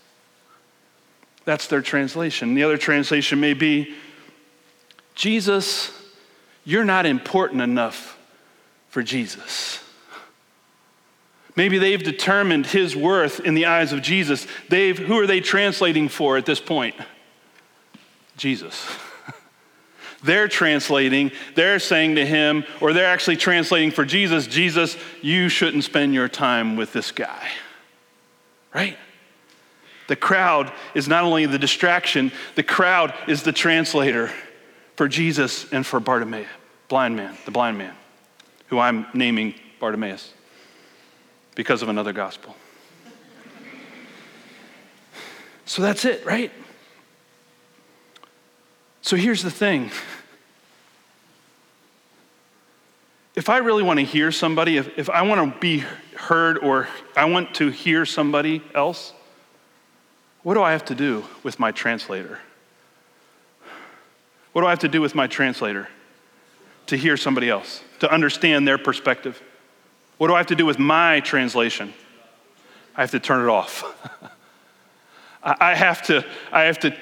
That's 1.45 1.67
their 1.67 1.83
translation. 1.83 2.55
The 2.55 2.63
other 2.63 2.79
translation 2.79 3.39
may 3.39 3.53
be 3.53 3.95
Jesus 5.15 5.93
you're 6.65 6.85
not 6.85 7.07
important 7.07 7.61
enough 7.61 8.19
for 8.89 9.03
Jesus. 9.03 9.82
Maybe 11.55 11.79
they've 11.79 12.03
determined 12.03 12.67
his 12.67 12.97
worth 12.97 13.41
in 13.41 13.55
the 13.55 13.67
eyes 13.67 13.93
of 13.93 14.03
Jesus. 14.03 14.47
They've, 14.69 14.99
who 14.99 15.19
are 15.19 15.27
they 15.27 15.41
translating 15.41 16.09
for 16.09 16.37
at 16.37 16.47
this 16.47 16.61
point? 16.61 16.95
Jesus. 18.39 18.89
they're 20.23 20.49
translating, 20.49 21.31
they're 21.55 21.79
saying 21.79 22.15
to 22.15 22.25
him, 22.25 22.65
or 22.81 22.95
they're 22.95 23.07
actually 23.07 23.37
translating 23.37 23.91
for 23.91 24.05
Jesus, 24.05 24.47
Jesus, 24.47 24.97
you 25.21 25.51
shouldn't 25.51 25.85
spend 25.85 26.15
your 26.15 26.29
time 26.29 26.77
with 26.77 26.95
this 26.95 27.13
guy. 27.13 27.51
Right? 28.75 28.97
The 30.09 30.17
crowd 30.17 30.73
is 30.95 31.07
not 31.07 31.25
only 31.25 31.45
the 31.45 31.59
distraction, 31.59 32.33
the 32.55 32.63
crowd 32.63 33.13
is 33.29 33.43
the 33.43 33.53
translator 33.53 34.31
for 34.97 35.07
Jesus 35.07 35.71
and 35.71 35.87
for 35.87 36.01
Bartimaeus, 36.01 36.49
blind 36.89 37.15
man, 37.15 37.37
the 37.45 37.51
blind 37.51 37.77
man, 37.77 37.95
who 38.69 38.79
I'm 38.79 39.07
naming 39.13 39.55
Bartimaeus 39.79 40.33
because 41.55 41.83
of 41.83 41.89
another 41.89 42.13
gospel. 42.13 42.57
So 45.65 45.83
that's 45.83 46.05
it, 46.05 46.25
right? 46.27 46.51
So 49.01 49.17
here's 49.17 49.43
the 49.43 49.51
thing. 49.51 49.91
If 53.35 53.49
I 53.49 53.59
really 53.59 53.83
want 53.83 53.99
to 53.99 54.05
hear 54.05 54.31
somebody, 54.31 54.77
if, 54.77 54.99
if 54.99 55.09
I 55.09 55.23
want 55.23 55.55
to 55.55 55.59
be 55.59 55.85
heard 56.17 56.59
or 56.59 56.89
I 57.17 57.25
want 57.25 57.55
to 57.57 57.71
hear 57.71 58.05
somebody 58.05 58.63
else, 58.75 59.13
what 60.43 60.55
do 60.55 60.63
I 60.63 60.73
have 60.73 60.85
to 60.87 60.95
do 60.95 61.25
with 61.43 61.59
my 61.59 61.73
translator? 61.73 62.39
What 64.53 64.63
do 64.63 64.67
I 64.67 64.71
have 64.71 64.81
to 64.81 64.89
do 64.89 65.01
with 65.01 65.15
my 65.15 65.27
translator 65.27 65.89
to 66.87 66.97
hear 66.97 67.17
somebody 67.17 67.49
else, 67.49 67.83
to 68.01 68.13
understand 68.13 68.69
their 68.69 68.77
perspective? 68.77 69.43
What 70.23 70.29
do 70.29 70.35
I 70.35 70.39
have 70.39 70.47
to 70.47 70.55
do 70.55 70.65
with 70.65 70.79
my 70.79 71.19
translation? 71.19 71.93
I 72.95 73.01
have 73.01 73.11
to 73.11 73.19
turn 73.19 73.45
it 73.45 73.51
off. 73.51 73.83
I 75.43 75.75
have 75.75 76.01
to, 76.03 76.25
I 76.53 76.63
have 76.63 76.79
to 76.79 76.97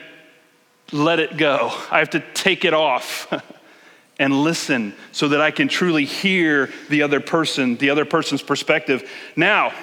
let 0.90 1.20
it 1.20 1.36
go. 1.36 1.70
I 1.90 1.98
have 1.98 2.08
to 2.10 2.20
take 2.32 2.64
it 2.64 2.72
off 2.72 3.30
and 4.18 4.42
listen 4.42 4.94
so 5.12 5.28
that 5.28 5.40
I 5.42 5.50
can 5.50 5.68
truly 5.68 6.06
hear 6.06 6.70
the 6.88 7.02
other 7.02 7.20
person, 7.20 7.76
the 7.76 7.90
other 7.90 8.06
person's 8.06 8.40
perspective. 8.40 9.06
Now, 9.36 9.74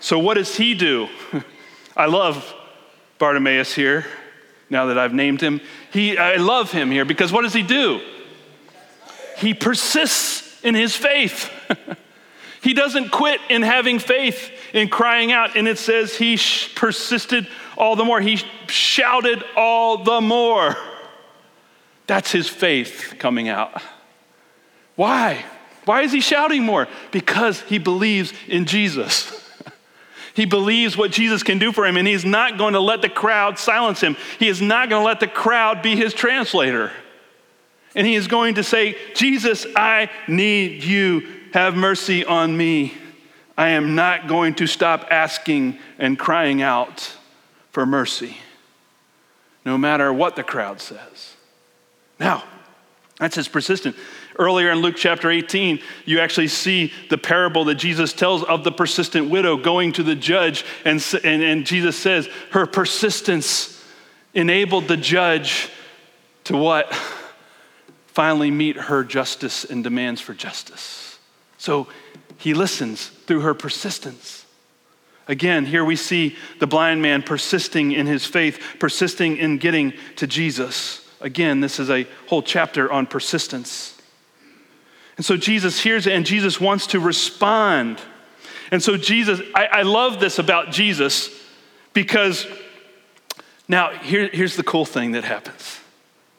so 0.00 0.18
what 0.18 0.38
does 0.38 0.56
he 0.56 0.72
do? 0.72 1.10
I 1.98 2.06
love 2.06 2.54
Bartimaeus 3.18 3.74
here 3.74 4.06
now 4.70 4.86
that 4.86 4.96
I've 4.96 5.12
named 5.12 5.42
him. 5.42 5.60
He, 5.92 6.16
I 6.16 6.36
love 6.36 6.72
him 6.72 6.90
here 6.90 7.04
because 7.04 7.30
what 7.30 7.42
does 7.42 7.52
he 7.52 7.62
do? 7.62 8.00
He 9.36 9.52
persists 9.52 10.44
in 10.64 10.74
his 10.74 10.96
faith. 10.96 11.50
He 12.62 12.74
doesn't 12.74 13.10
quit 13.10 13.40
in 13.48 13.62
having 13.62 13.98
faith, 13.98 14.50
in 14.72 14.88
crying 14.88 15.32
out. 15.32 15.56
And 15.56 15.68
it 15.68 15.78
says 15.78 16.16
he 16.16 16.36
sh- 16.36 16.74
persisted 16.74 17.46
all 17.76 17.96
the 17.96 18.04
more. 18.04 18.20
He 18.20 18.40
shouted 18.68 19.42
all 19.56 20.04
the 20.04 20.20
more. 20.20 20.76
That's 22.06 22.30
his 22.30 22.48
faith 22.48 23.14
coming 23.18 23.48
out. 23.48 23.82
Why? 24.96 25.44
Why 25.84 26.02
is 26.02 26.12
he 26.12 26.20
shouting 26.20 26.62
more? 26.62 26.88
Because 27.10 27.60
he 27.62 27.78
believes 27.78 28.32
in 28.48 28.66
Jesus. 28.66 29.40
He 30.34 30.46
believes 30.46 30.96
what 30.96 31.12
Jesus 31.12 31.44
can 31.44 31.60
do 31.60 31.70
for 31.70 31.86
him, 31.86 31.96
and 31.96 32.08
he's 32.08 32.24
not 32.24 32.58
going 32.58 32.74
to 32.74 32.80
let 32.80 33.02
the 33.02 33.08
crowd 33.08 33.56
silence 33.56 34.00
him. 34.00 34.16
He 34.40 34.48
is 34.48 34.60
not 34.60 34.90
going 34.90 35.00
to 35.00 35.06
let 35.06 35.20
the 35.20 35.28
crowd 35.28 35.80
be 35.80 35.94
his 35.94 36.12
translator. 36.12 36.90
And 37.94 38.04
he 38.04 38.16
is 38.16 38.26
going 38.26 38.56
to 38.56 38.64
say, 38.64 38.96
Jesus, 39.14 39.64
I 39.76 40.10
need 40.26 40.82
you. 40.82 41.33
Have 41.54 41.76
mercy 41.76 42.24
on 42.24 42.56
me. 42.56 42.94
I 43.56 43.68
am 43.68 43.94
not 43.94 44.26
going 44.26 44.56
to 44.56 44.66
stop 44.66 45.06
asking 45.08 45.78
and 46.00 46.18
crying 46.18 46.62
out 46.62 47.12
for 47.70 47.86
mercy, 47.86 48.38
no 49.64 49.78
matter 49.78 50.12
what 50.12 50.34
the 50.34 50.42
crowd 50.42 50.80
says. 50.80 51.36
Now, 52.18 52.42
that's 53.20 53.36
his 53.36 53.46
persistent. 53.46 53.94
Earlier 54.36 54.72
in 54.72 54.78
Luke 54.78 54.96
chapter 54.96 55.30
18, 55.30 55.78
you 56.04 56.18
actually 56.18 56.48
see 56.48 56.92
the 57.08 57.18
parable 57.18 57.64
that 57.66 57.76
Jesus 57.76 58.12
tells 58.12 58.42
of 58.42 58.64
the 58.64 58.72
persistent 58.72 59.30
widow 59.30 59.56
going 59.56 59.92
to 59.92 60.02
the 60.02 60.16
judge, 60.16 60.64
and, 60.84 61.00
and, 61.22 61.40
and 61.40 61.64
Jesus 61.64 61.96
says 61.96 62.28
her 62.50 62.66
persistence 62.66 63.80
enabled 64.34 64.88
the 64.88 64.96
judge 64.96 65.68
to 66.42 66.56
what? 66.56 66.92
Finally 68.08 68.50
meet 68.50 68.74
her 68.74 69.04
justice 69.04 69.64
and 69.64 69.84
demands 69.84 70.20
for 70.20 70.34
justice. 70.34 71.03
So 71.64 71.86
he 72.36 72.52
listens 72.52 73.06
through 73.06 73.40
her 73.40 73.54
persistence. 73.54 74.44
Again, 75.26 75.64
here 75.64 75.82
we 75.82 75.96
see 75.96 76.36
the 76.60 76.66
blind 76.66 77.00
man 77.00 77.22
persisting 77.22 77.92
in 77.92 78.06
his 78.06 78.26
faith, 78.26 78.62
persisting 78.78 79.38
in 79.38 79.56
getting 79.56 79.94
to 80.16 80.26
Jesus. 80.26 81.08
Again, 81.22 81.60
this 81.60 81.80
is 81.80 81.88
a 81.88 82.06
whole 82.28 82.42
chapter 82.42 82.92
on 82.92 83.06
persistence. 83.06 83.98
And 85.16 85.24
so 85.24 85.38
Jesus 85.38 85.80
hears 85.80 86.06
it 86.06 86.12
and 86.12 86.26
Jesus 86.26 86.60
wants 86.60 86.86
to 86.88 87.00
respond. 87.00 87.98
And 88.70 88.82
so 88.82 88.98
Jesus, 88.98 89.40
I, 89.54 89.66
I 89.66 89.82
love 89.84 90.20
this 90.20 90.38
about 90.38 90.70
Jesus 90.70 91.30
because 91.94 92.46
Now, 93.68 93.88
here, 93.90 94.28
here's 94.30 94.56
the 94.56 94.62
cool 94.62 94.84
thing 94.84 95.12
that 95.12 95.24
happens. 95.24 95.80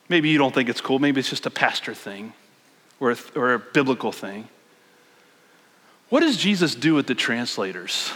Maybe 0.08 0.30
you 0.30 0.38
don't 0.38 0.54
think 0.54 0.70
it's 0.70 0.82
cool. 0.82 1.00
Maybe 1.00 1.20
it's 1.20 1.32
just 1.32 1.48
a 1.48 1.50
pastor 1.50 1.96
thing 1.96 2.34
or 3.00 3.10
a, 3.10 3.18
or 3.36 3.56
a 3.56 3.60
biblical 3.60 4.12
thing. 4.12 4.50
What 6.10 6.20
does 6.22 6.38
Jesus 6.38 6.76
do 6.76 6.94
with 6.94 7.08
the 7.08 7.16
translators? 7.16 8.12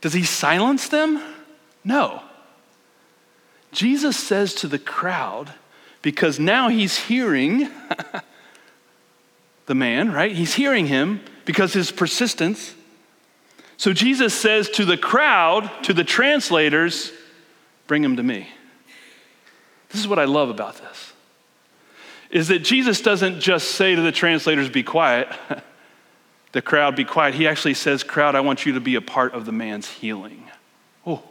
Does 0.00 0.12
he 0.12 0.24
silence 0.24 0.88
them? 0.88 1.22
No. 1.84 2.22
Jesus 3.70 4.16
says 4.16 4.54
to 4.54 4.68
the 4.68 4.78
crowd, 4.78 5.52
because 6.02 6.38
now 6.38 6.68
he's 6.68 6.98
hearing 6.98 7.68
the 9.66 9.74
man, 9.74 10.12
right? 10.12 10.32
He's 10.32 10.54
hearing 10.54 10.86
him 10.86 11.20
because 11.44 11.72
his 11.72 11.90
persistence. 11.90 12.74
So 13.76 13.92
Jesus 13.92 14.34
says 14.34 14.68
to 14.70 14.84
the 14.84 14.96
crowd, 14.96 15.70
to 15.84 15.94
the 15.94 16.04
translators, 16.04 17.12
bring 17.86 18.04
him 18.04 18.16
to 18.16 18.22
me. 18.22 18.48
This 19.90 20.00
is 20.00 20.08
what 20.08 20.18
I 20.18 20.24
love 20.24 20.50
about 20.50 20.76
this. 20.76 21.12
Is 22.30 22.48
that 22.48 22.60
Jesus 22.60 23.00
doesn't 23.00 23.40
just 23.40 23.72
say 23.72 23.94
to 23.94 24.00
the 24.00 24.12
translators, 24.12 24.68
be 24.68 24.82
quiet, 24.82 25.28
the 26.52 26.62
crowd, 26.62 26.96
be 26.96 27.04
quiet. 27.04 27.34
He 27.34 27.48
actually 27.48 27.74
says, 27.74 28.02
crowd, 28.02 28.34
I 28.34 28.40
want 28.40 28.66
you 28.66 28.74
to 28.74 28.80
be 28.80 28.94
a 28.94 29.00
part 29.00 29.32
of 29.32 29.46
the 29.46 29.52
man's 29.52 29.88
healing. 29.88 30.44
Oh. 31.06 31.22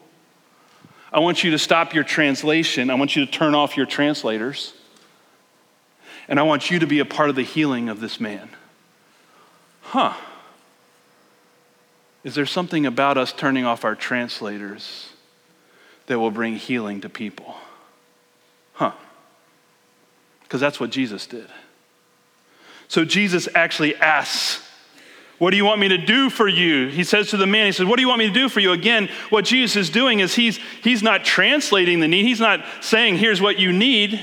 I 1.13 1.19
want 1.19 1.43
you 1.43 1.51
to 1.51 1.59
stop 1.59 1.93
your 1.93 2.03
translation. 2.03 2.89
I 2.89 2.95
want 2.95 3.15
you 3.15 3.25
to 3.25 3.31
turn 3.31 3.53
off 3.53 3.77
your 3.77 3.85
translators. 3.85 4.73
And 6.27 6.39
I 6.39 6.43
want 6.43 6.71
you 6.71 6.79
to 6.79 6.87
be 6.87 6.99
a 6.99 7.05
part 7.05 7.29
of 7.29 7.35
the 7.35 7.43
healing 7.43 7.89
of 7.89 7.99
this 7.99 8.19
man. 8.19 8.49
Huh. 9.81 10.13
Is 12.23 12.35
there 12.35 12.45
something 12.45 12.85
about 12.85 13.17
us 13.17 13.33
turning 13.33 13.65
off 13.65 13.83
our 13.83 13.95
translators 13.95 15.09
that 16.07 16.17
will 16.17 16.31
bring 16.31 16.55
healing 16.55 17.01
to 17.01 17.09
people? 17.09 17.55
Huh. 18.73 18.93
Because 20.43 20.61
that's 20.61 20.79
what 20.79 20.89
Jesus 20.91 21.25
did. 21.27 21.47
So 22.87 23.05
Jesus 23.05 23.47
actually 23.53 23.95
asks, 23.95 24.67
What 25.41 25.49
do 25.49 25.57
you 25.57 25.65
want 25.65 25.79
me 25.79 25.87
to 25.87 25.97
do 25.97 26.29
for 26.29 26.47
you? 26.47 26.85
He 26.89 27.03
says 27.03 27.29
to 27.29 27.37
the 27.37 27.47
man, 27.47 27.65
He 27.65 27.71
says, 27.71 27.87
What 27.87 27.95
do 27.95 28.03
you 28.03 28.07
want 28.07 28.19
me 28.19 28.27
to 28.27 28.33
do 28.33 28.47
for 28.47 28.59
you? 28.59 28.73
Again, 28.73 29.09
what 29.31 29.43
Jesus 29.43 29.75
is 29.75 29.89
doing 29.89 30.19
is 30.19 30.35
he's, 30.35 30.59
he's 30.83 31.01
not 31.01 31.25
translating 31.25 31.99
the 31.99 32.07
need, 32.07 32.27
He's 32.27 32.39
not 32.39 32.63
saying, 32.79 33.17
Here's 33.17 33.41
what 33.41 33.57
you 33.57 33.73
need. 33.73 34.21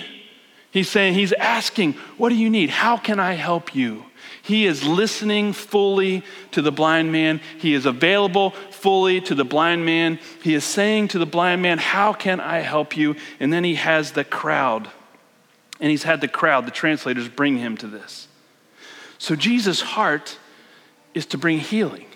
He's 0.70 0.88
saying, 0.88 1.14
He's 1.14 1.32
asking, 1.32 1.94
What 2.18 2.28
do 2.28 2.36
you 2.36 2.48
need? 2.48 2.70
How 2.70 2.96
can 2.96 3.18
I 3.18 3.32
help 3.32 3.74
you? 3.74 4.04
He 4.42 4.64
is 4.64 4.84
listening 4.84 5.54
fully 5.54 6.22
to 6.52 6.62
the 6.62 6.70
blind 6.70 7.10
man. 7.10 7.40
He 7.58 7.74
is 7.74 7.84
available 7.84 8.50
fully 8.70 9.20
to 9.22 9.34
the 9.34 9.44
blind 9.44 9.84
man. 9.84 10.20
He 10.44 10.54
is 10.54 10.62
saying 10.62 11.08
to 11.08 11.18
the 11.18 11.26
blind 11.26 11.60
man, 11.62 11.78
How 11.78 12.12
can 12.12 12.38
I 12.38 12.60
help 12.60 12.96
you? 12.96 13.16
And 13.40 13.52
then 13.52 13.64
he 13.64 13.74
has 13.74 14.12
the 14.12 14.22
crowd. 14.22 14.88
And 15.80 15.90
he's 15.90 16.04
had 16.04 16.20
the 16.20 16.28
crowd, 16.28 16.64
the 16.64 16.70
translators, 16.70 17.28
bring 17.28 17.58
him 17.58 17.76
to 17.78 17.88
this. 17.88 18.28
So 19.18 19.34
Jesus' 19.34 19.80
heart 19.80 20.38
is 21.18 21.26
to 21.26 21.36
bring 21.36 21.58
healing. 21.58 22.06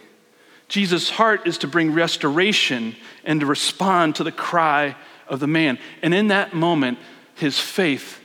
Jesus' 0.69 1.11
heart 1.11 1.49
is 1.49 1.59
to 1.59 1.67
bring 1.67 1.93
restoration 1.93 2.95
and 3.25 3.41
to 3.41 3.47
respond 3.47 4.15
to 4.15 4.25
the 4.25 4.31
cry 4.31 4.95
of 5.27 5.41
the 5.41 5.49
man. 5.49 5.77
And 6.03 6.15
in 6.15 6.29
that 6.29 6.55
moment, 6.55 6.99
his 7.35 7.59
faith 7.59 8.21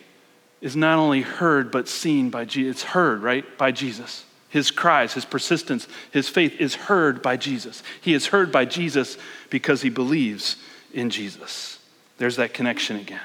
is 0.62 0.76
not 0.76 1.00
only 1.00 1.22
heard 1.22 1.72
but 1.72 1.88
seen 1.88 2.30
by 2.30 2.46
Jesus. 2.46 2.76
It's 2.76 2.84
heard, 2.84 3.24
right, 3.24 3.58
by 3.58 3.72
Jesus. 3.72 4.24
His 4.50 4.70
cries, 4.70 5.14
his 5.14 5.26
persistence, 5.26 5.88
his 6.12 6.30
faith 6.30 6.62
is 6.62 6.76
heard 6.76 7.24
by 7.24 7.38
Jesus. 7.38 7.82
He 8.00 8.14
is 8.14 8.28
heard 8.28 8.52
by 8.52 8.66
Jesus 8.66 9.18
because 9.50 9.82
he 9.82 9.90
believes 9.90 10.58
in 10.94 11.10
Jesus. 11.10 11.80
There's 12.20 12.36
that 12.36 12.54
connection 12.54 12.98
again. 12.98 13.20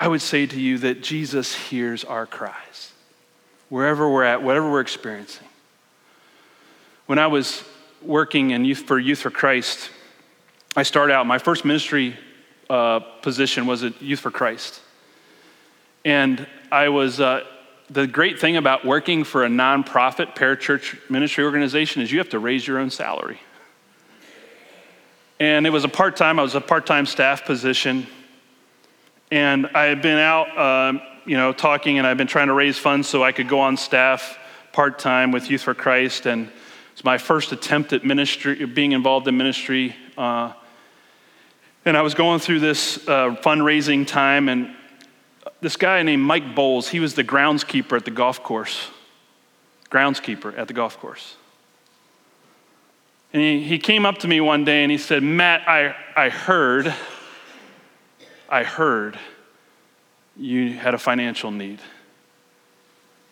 I 0.00 0.08
would 0.08 0.20
say 0.20 0.46
to 0.46 0.60
you 0.60 0.78
that 0.78 1.00
Jesus 1.00 1.54
hears 1.54 2.02
our 2.02 2.26
cries, 2.26 2.92
wherever 3.68 4.10
we're 4.10 4.24
at, 4.24 4.42
whatever 4.42 4.68
we're 4.68 4.80
experiencing. 4.80 5.46
When 7.12 7.18
I 7.18 7.26
was 7.26 7.62
working 8.00 8.52
in 8.52 8.64
youth 8.64 8.84
for 8.86 8.98
Youth 8.98 9.18
for 9.18 9.30
Christ, 9.30 9.90
I 10.74 10.82
started 10.82 11.12
out, 11.12 11.26
my 11.26 11.36
first 11.36 11.62
ministry 11.62 12.16
uh, 12.70 13.00
position 13.00 13.66
was 13.66 13.84
at 13.84 14.00
Youth 14.00 14.20
for 14.20 14.30
Christ. 14.30 14.80
And 16.06 16.46
I 16.70 16.88
was, 16.88 17.20
uh, 17.20 17.44
the 17.90 18.06
great 18.06 18.40
thing 18.40 18.56
about 18.56 18.86
working 18.86 19.24
for 19.24 19.44
a 19.44 19.48
nonprofit 19.48 20.34
parachurch 20.34 20.98
ministry 21.10 21.44
organization 21.44 22.00
is 22.00 22.10
you 22.10 22.16
have 22.16 22.30
to 22.30 22.38
raise 22.38 22.66
your 22.66 22.78
own 22.78 22.88
salary. 22.88 23.40
And 25.38 25.66
it 25.66 25.70
was 25.70 25.84
a 25.84 25.90
part 25.90 26.16
time, 26.16 26.38
I 26.38 26.42
was 26.42 26.54
a 26.54 26.62
part 26.62 26.86
time 26.86 27.04
staff 27.04 27.44
position. 27.44 28.06
And 29.30 29.66
I 29.74 29.82
had 29.82 30.00
been 30.00 30.16
out, 30.16 30.56
uh, 30.56 30.98
you 31.26 31.36
know, 31.36 31.52
talking, 31.52 31.98
and 31.98 32.06
I've 32.06 32.16
been 32.16 32.26
trying 32.26 32.48
to 32.48 32.54
raise 32.54 32.78
funds 32.78 33.06
so 33.06 33.22
I 33.22 33.32
could 33.32 33.50
go 33.50 33.60
on 33.60 33.76
staff 33.76 34.38
part 34.72 34.98
time 34.98 35.30
with 35.30 35.50
Youth 35.50 35.60
for 35.60 35.74
Christ. 35.74 36.24
And 36.24 36.50
it's 37.02 37.04
my 37.04 37.18
first 37.18 37.50
attempt 37.50 37.92
at 37.92 38.04
ministry, 38.04 38.64
being 38.64 38.92
involved 38.92 39.26
in 39.26 39.36
ministry. 39.36 39.96
Uh, 40.16 40.52
and 41.84 41.96
I 41.96 42.02
was 42.02 42.14
going 42.14 42.38
through 42.38 42.60
this 42.60 42.96
uh, 43.08 43.34
fundraising 43.42 44.06
time, 44.06 44.48
and 44.48 44.72
this 45.60 45.74
guy 45.76 46.00
named 46.04 46.22
Mike 46.22 46.54
Bowles, 46.54 46.86
he 46.86 47.00
was 47.00 47.16
the 47.16 47.24
groundskeeper 47.24 47.96
at 47.96 48.04
the 48.04 48.12
golf 48.12 48.44
course. 48.44 48.88
Groundskeeper 49.90 50.56
at 50.56 50.68
the 50.68 50.74
golf 50.74 50.96
course. 51.00 51.34
And 53.32 53.42
he, 53.42 53.64
he 53.64 53.80
came 53.80 54.06
up 54.06 54.18
to 54.18 54.28
me 54.28 54.40
one 54.40 54.64
day 54.64 54.84
and 54.84 54.92
he 54.92 54.98
said, 54.98 55.24
Matt, 55.24 55.68
I, 55.68 55.96
I 56.14 56.28
heard, 56.28 56.94
I 58.48 58.62
heard 58.62 59.18
you 60.36 60.74
had 60.74 60.94
a 60.94 60.98
financial 60.98 61.50
need. 61.50 61.80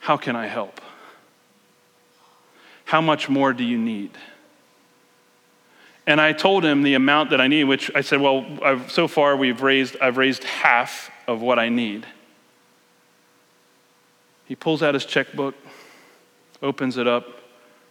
How 0.00 0.16
can 0.16 0.34
I 0.34 0.48
help? 0.48 0.80
How 2.90 3.00
much 3.00 3.28
more 3.28 3.52
do 3.52 3.62
you 3.62 3.78
need? 3.78 4.10
And 6.08 6.20
I 6.20 6.32
told 6.32 6.64
him 6.64 6.82
the 6.82 6.94
amount 6.94 7.30
that 7.30 7.40
I 7.40 7.46
need, 7.46 7.62
which 7.62 7.88
I 7.94 8.00
said, 8.00 8.20
well, 8.20 8.44
I've, 8.64 8.90
so 8.90 9.06
far 9.06 9.36
we've 9.36 9.62
raised, 9.62 9.96
I've 10.00 10.16
raised 10.16 10.42
half 10.42 11.08
of 11.28 11.40
what 11.40 11.60
I 11.60 11.68
need. 11.68 12.04
He 14.44 14.56
pulls 14.56 14.82
out 14.82 14.94
his 14.94 15.04
checkbook, 15.04 15.54
opens 16.62 16.96
it 16.96 17.06
up, 17.06 17.28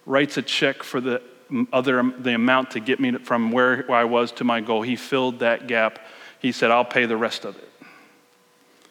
writes 0.05 0.35
a 0.35 0.41
check 0.41 0.83
for 0.83 0.99
the 0.99 1.21
other 1.71 2.03
the 2.19 2.33
amount 2.33 2.71
to 2.71 2.81
get 2.81 2.99
me 2.99 3.13
from 3.19 3.53
where 3.53 3.89
I 3.89 4.03
was 4.03 4.33
to 4.33 4.43
my 4.43 4.59
goal. 4.59 4.81
He 4.81 4.97
filled 4.97 5.39
that 5.39 5.67
gap. 5.67 5.99
He 6.41 6.51
said, 6.51 6.71
"I'll 6.71 6.83
pay 6.83 7.05
the 7.05 7.15
rest 7.15 7.45
of 7.45 7.55
it." 7.55 7.69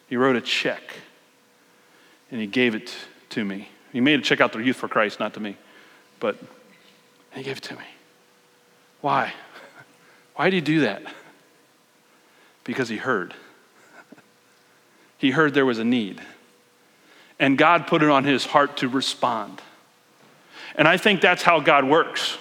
He 0.07 0.17
wrote 0.17 0.35
a 0.35 0.41
check 0.41 0.81
and 2.31 2.41
he 2.41 2.47
gave 2.47 2.73
it 2.73 2.95
to 3.29 3.45
me. 3.45 3.69
He 3.93 4.01
made 4.01 4.19
a 4.19 4.23
check 4.23 4.41
out 4.41 4.53
to 4.53 4.59
Youth 4.59 4.77
for 4.77 4.87
Christ, 4.87 5.19
not 5.19 5.35
to 5.35 5.39
me, 5.39 5.55
but 6.19 6.37
he 7.33 7.43
gave 7.43 7.57
it 7.57 7.63
to 7.63 7.75
me. 7.75 7.85
Why? 9.01 9.33
Why 10.35 10.49
did 10.49 10.55
he 10.55 10.61
do 10.61 10.81
that? 10.81 11.03
Because 12.65 12.89
he 12.89 12.97
heard. 12.97 13.33
He 15.17 15.31
heard 15.31 15.53
there 15.55 15.65
was 15.65 15.79
a 15.79 15.83
need 15.83 16.21
and 17.39 17.57
God 17.57 17.87
put 17.87 18.03
it 18.03 18.09
on 18.09 18.25
his 18.25 18.45
heart 18.45 18.77
to 18.77 18.89
respond. 18.89 19.61
And 20.75 20.87
I 20.87 20.97
think 20.97 21.21
that's 21.21 21.41
how 21.41 21.61
God 21.61 21.85
works 21.85 22.37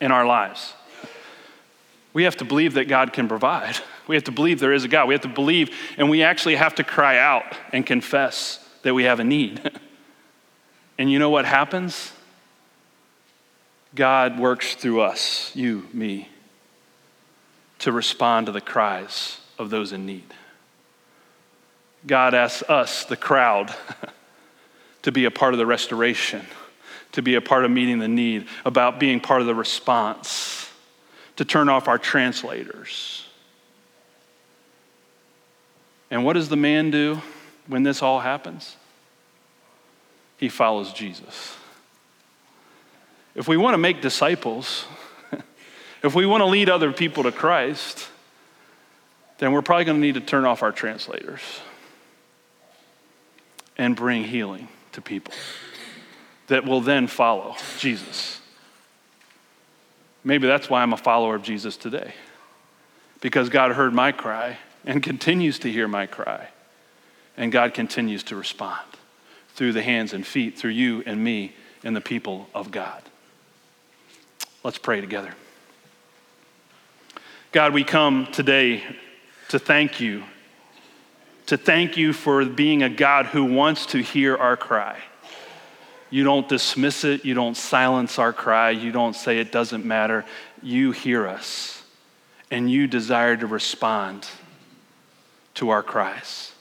in 0.00 0.12
our 0.12 0.24
lives. 0.24 0.74
We 2.12 2.24
have 2.24 2.36
to 2.36 2.44
believe 2.44 2.74
that 2.74 2.86
God 2.88 3.12
can 3.12 3.26
provide. 3.26 3.76
We 4.06 4.14
have 4.16 4.24
to 4.24 4.32
believe 4.32 4.60
there 4.60 4.72
is 4.72 4.84
a 4.84 4.88
God. 4.88 5.08
We 5.08 5.14
have 5.14 5.22
to 5.22 5.28
believe, 5.28 5.74
and 5.96 6.08
we 6.08 6.22
actually 6.22 6.56
have 6.56 6.74
to 6.76 6.84
cry 6.84 7.18
out 7.18 7.44
and 7.72 7.84
confess 7.84 8.64
that 8.82 8.94
we 8.94 9.04
have 9.04 9.20
a 9.20 9.24
need. 9.24 9.70
and 10.98 11.10
you 11.10 11.18
know 11.18 11.30
what 11.30 11.44
happens? 11.44 12.12
God 13.94 14.38
works 14.38 14.74
through 14.74 15.02
us, 15.02 15.54
you, 15.54 15.86
me, 15.92 16.28
to 17.80 17.92
respond 17.92 18.46
to 18.46 18.52
the 18.52 18.60
cries 18.60 19.38
of 19.58 19.70
those 19.70 19.92
in 19.92 20.06
need. 20.06 20.32
God 22.06 22.34
asks 22.34 22.68
us, 22.68 23.04
the 23.04 23.16
crowd, 23.16 23.74
to 25.02 25.12
be 25.12 25.24
a 25.24 25.30
part 25.30 25.54
of 25.54 25.58
the 25.58 25.66
restoration, 25.66 26.44
to 27.12 27.22
be 27.22 27.34
a 27.34 27.40
part 27.40 27.64
of 27.64 27.70
meeting 27.70 27.98
the 27.98 28.08
need, 28.08 28.46
about 28.64 28.98
being 28.98 29.20
part 29.20 29.40
of 29.40 29.46
the 29.46 29.54
response, 29.54 30.70
to 31.36 31.44
turn 31.44 31.68
off 31.68 31.86
our 31.86 31.98
translators. 31.98 33.26
And 36.10 36.24
what 36.24 36.34
does 36.34 36.48
the 36.48 36.56
man 36.56 36.90
do 36.90 37.20
when 37.66 37.82
this 37.82 38.02
all 38.02 38.20
happens? 38.20 38.76
He 40.38 40.48
follows 40.48 40.92
Jesus. 40.92 41.56
If 43.34 43.48
we 43.48 43.56
want 43.56 43.74
to 43.74 43.78
make 43.78 44.00
disciples, 44.00 44.84
if 46.02 46.14
we 46.14 46.26
want 46.26 46.42
to 46.42 46.46
lead 46.46 46.68
other 46.68 46.92
people 46.92 47.22
to 47.22 47.32
Christ, 47.32 48.08
then 49.38 49.52
we're 49.52 49.62
probably 49.62 49.84
going 49.84 50.00
to 50.00 50.06
need 50.06 50.14
to 50.14 50.20
turn 50.20 50.44
off 50.44 50.62
our 50.62 50.72
translators 50.72 51.40
and 53.76 53.96
bring 53.96 54.24
healing 54.24 54.68
to 54.92 55.00
people 55.00 55.34
that 56.48 56.64
will 56.64 56.80
then 56.80 57.06
follow 57.06 57.56
Jesus. 57.78 58.40
Maybe 60.24 60.46
that's 60.46 60.68
why 60.68 60.82
I'm 60.82 60.92
a 60.92 60.98
follower 60.98 61.34
of 61.34 61.42
Jesus 61.42 61.76
today. 61.76 62.14
because 63.22 63.48
God 63.48 63.70
heard 63.72 63.94
my 63.94 64.12
cry 64.12 64.58
and 64.84 65.02
continues 65.02 65.60
to 65.60 65.70
hear 65.70 65.88
my 65.88 66.06
cry. 66.06 66.48
And 67.36 67.50
God 67.50 67.72
continues 67.72 68.24
to 68.24 68.36
respond 68.36 68.84
through 69.54 69.72
the 69.72 69.82
hands 69.82 70.12
and 70.12 70.26
feet, 70.26 70.58
through 70.58 70.72
you 70.72 71.02
and 71.06 71.22
me 71.22 71.54
and 71.82 71.96
the 71.96 72.00
people 72.00 72.48
of 72.54 72.70
God. 72.70 73.02
Let's 74.64 74.78
pray 74.78 75.00
together. 75.00 75.34
God, 77.50 77.74
we 77.74 77.82
come 77.82 78.28
today 78.30 78.84
to 79.48 79.58
thank 79.58 80.00
you, 80.00 80.22
to 81.46 81.56
thank 81.56 81.96
you 81.96 82.12
for 82.12 82.44
being 82.44 82.84
a 82.84 82.88
God 82.88 83.26
who 83.26 83.44
wants 83.44 83.86
to 83.86 83.98
hear 83.98 84.36
our 84.36 84.56
cry. 84.56 84.98
You 86.10 86.22
don't 86.22 86.48
dismiss 86.48 87.02
it, 87.02 87.24
you 87.24 87.34
don't 87.34 87.56
silence 87.56 88.20
our 88.20 88.32
cry, 88.32 88.70
you 88.70 88.92
don't 88.92 89.16
say 89.16 89.38
it 89.38 89.50
doesn't 89.50 89.84
matter. 89.84 90.24
You 90.62 90.92
hear 90.92 91.26
us, 91.26 91.82
and 92.48 92.70
you 92.70 92.86
desire 92.86 93.36
to 93.36 93.48
respond 93.48 94.28
to 95.54 95.70
our 95.70 95.82
cries. 95.82 96.52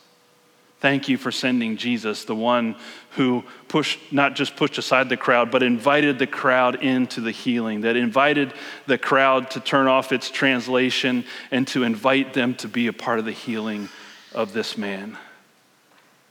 Thank 0.80 1.08
you 1.08 1.20
for 1.20 1.32
sending 1.32 1.78
Jesus, 1.78 2.26
the 2.26 2.34
one 2.34 2.76
who 3.12 3.44
pushed, 3.68 4.00
not 4.12 4.36
just 4.36 4.56
pushed 4.56 4.78
aside 4.78 5.10
the 5.10 5.18
crowd, 5.18 5.52
but 5.52 5.64
invited 5.64 6.20
the 6.20 6.28
crowd 6.28 6.82
into 6.84 7.22
the 7.22 7.32
healing, 7.32 7.82
that 7.82 7.96
invited 7.96 8.54
the 8.88 8.98
crowd 8.98 9.52
to 9.52 9.60
turn 9.60 9.88
off 9.88 10.12
its 10.12 10.30
translation 10.30 11.26
and 11.52 11.68
to 11.68 11.84
invite 11.84 12.34
them 12.34 12.56
to 12.56 12.68
be 12.68 12.88
a 12.88 12.94
part 12.94 13.20
of 13.20 13.26
the 13.26 13.32
healing 13.32 13.90
of 14.34 14.54
this 14.54 14.78
man. 14.78 15.18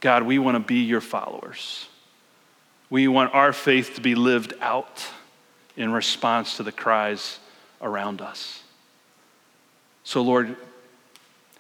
God, 0.01 0.23
we 0.23 0.39
want 0.39 0.55
to 0.57 0.61
be 0.61 0.83
your 0.83 1.03
followers. 1.03 1.87
We 2.89 3.09
want 3.09 3.35
our 3.35 3.53
faith 3.53 3.95
to 3.97 4.01
be 4.01 4.15
lived 4.15 4.55
out 4.61 5.07
in 5.77 5.93
response 5.93 6.57
to 6.57 6.63
the 6.63 6.73
cries 6.73 7.39
around 7.81 8.21
us. 8.21 8.63
So, 10.03 10.23
Lord, 10.23 10.57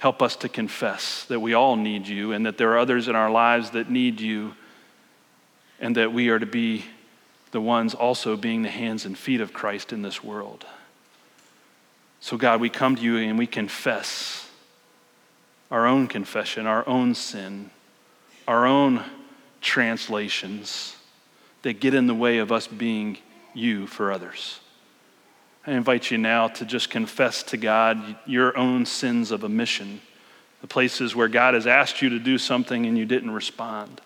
Help 0.00 0.22
us 0.22 0.34
to 0.36 0.48
confess 0.48 1.26
that 1.26 1.40
we 1.40 1.52
all 1.52 1.76
need 1.76 2.08
you 2.08 2.32
and 2.32 2.46
that 2.46 2.56
there 2.56 2.72
are 2.72 2.78
others 2.78 3.06
in 3.06 3.14
our 3.14 3.30
lives 3.30 3.72
that 3.72 3.90
need 3.90 4.18
you, 4.18 4.54
and 5.80 5.96
that 5.96 6.12
we 6.12 6.28
are 6.28 6.38
to 6.38 6.46
be 6.46 6.84
the 7.50 7.60
ones 7.60 7.94
also 7.94 8.36
being 8.36 8.62
the 8.62 8.70
hands 8.70 9.04
and 9.04 9.16
feet 9.18 9.40
of 9.40 9.52
Christ 9.52 9.92
in 9.92 10.02
this 10.02 10.22
world. 10.22 10.66
So, 12.20 12.36
God, 12.36 12.60
we 12.60 12.68
come 12.68 12.96
to 12.96 13.02
you 13.02 13.16
and 13.16 13.38
we 13.38 13.46
confess 13.46 14.48
our 15.70 15.86
own 15.86 16.06
confession, 16.06 16.66
our 16.66 16.86
own 16.86 17.14
sin, 17.14 17.70
our 18.46 18.66
own 18.66 19.04
translations 19.60 20.96
that 21.62 21.80
get 21.80 21.94
in 21.94 22.06
the 22.06 22.14
way 22.14 22.38
of 22.38 22.52
us 22.52 22.66
being 22.66 23.18
you 23.54 23.86
for 23.86 24.12
others. 24.12 24.60
I 25.66 25.72
invite 25.72 26.10
you 26.10 26.18
now 26.18 26.48
to 26.48 26.64
just 26.64 26.90
confess 26.90 27.42
to 27.44 27.56
God 27.56 28.16
your 28.26 28.56
own 28.56 28.86
sins 28.86 29.30
of 29.30 29.44
omission, 29.44 30.00
the 30.60 30.66
places 30.66 31.14
where 31.14 31.28
God 31.28 31.54
has 31.54 31.66
asked 31.66 32.00
you 32.00 32.08
to 32.10 32.18
do 32.18 32.38
something 32.38 32.86
and 32.86 32.96
you 32.96 33.04
didn't 33.04 33.30
respond. 33.30 34.00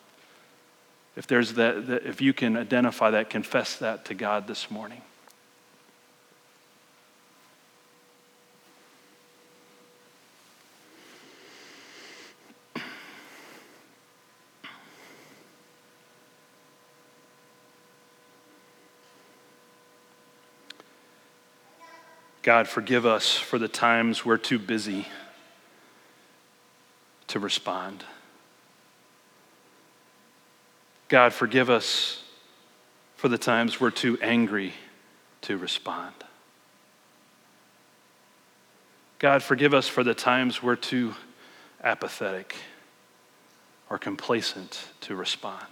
If 1.17 1.27
there's 1.29 1.55
that, 1.55 1.89
if 2.05 2.21
you 2.21 2.33
can 2.33 2.57
identify 2.57 3.11
that, 3.11 3.31
confess 3.31 3.77
that 3.77 4.05
to 4.07 4.15
God 4.15 4.49
this 4.49 4.71
morning. 4.71 5.03
God, 22.43 22.69
forgive 22.69 23.07
us 23.07 23.37
for 23.37 23.59
the 23.59 23.69
times 23.69 24.23
we're 24.23 24.37
too 24.37 24.59
busy 24.59 25.07
to 27.29 27.39
respond. 27.39 28.05
God, 31.09 31.33
forgive 31.33 31.71
us 31.71 32.23
for 33.17 33.29
the 33.29 33.39
times 33.39 33.81
we're 33.81 33.91
too 33.91 34.19
angry 34.23 34.73
to 35.43 35.57
respond. 35.57 36.15
God, 39.19 39.43
forgive 39.43 39.75
us 39.75 39.89
for 39.89 40.05
the 40.05 40.15
times 40.15 40.63
we're 40.63 40.77
too 40.77 41.15
apathetic 41.83 42.57
or 43.89 43.99
complacent 43.99 44.89
to 45.03 45.15
respond. 45.15 45.67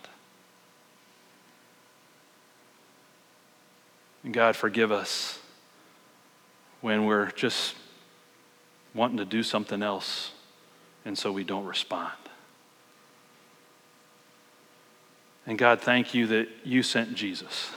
And 4.25 4.33
God, 4.33 4.55
forgive 4.55 4.93
us 4.93 5.39
when 6.81 7.07
we're 7.07 7.31
just 7.33 7.75
wanting 8.95 9.17
to 9.17 9.25
do 9.25 9.43
something 9.43 9.83
else 9.83 10.33
and 11.05 11.19
so 11.19 11.33
we 11.33 11.45
don't 11.45 11.65
respond. 11.65 12.13
And 15.47 15.59
God, 15.59 15.81
thank 15.81 16.15
you 16.15 16.27
that 16.29 16.49
you 16.65 16.83
sent 16.83 17.15
Jesus 17.15 17.71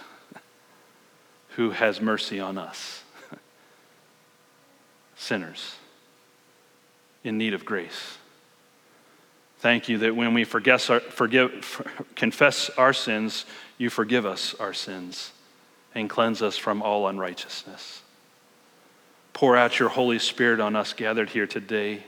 who 1.55 1.71
has 1.71 2.01
mercy 2.01 2.39
on 2.39 2.57
us, 2.57 3.03
sinners 5.15 5.75
in 7.23 7.37
need 7.37 7.53
of 7.53 7.65
grace. 7.65 8.17
Thank 9.59 9.89
you 9.89 9.97
that 9.99 10.15
when 10.15 10.33
we 10.33 10.43
our, 10.43 10.99
forgive, 10.99 11.81
confess 12.15 12.69
our 12.71 12.93
sins, 12.93 13.45
you 13.77 13.89
forgive 13.89 14.25
us 14.25 14.53
our 14.59 14.73
sins 14.73 15.31
and 15.95 16.09
cleanse 16.09 16.41
us 16.41 16.57
from 16.57 16.81
all 16.81 17.07
unrighteousness. 17.07 18.01
Pour 19.33 19.57
out 19.57 19.79
your 19.79 19.89
Holy 19.89 20.19
Spirit 20.19 20.59
on 20.59 20.75
us 20.75 20.93
gathered 20.93 21.29
here 21.29 21.47
today. 21.47 22.03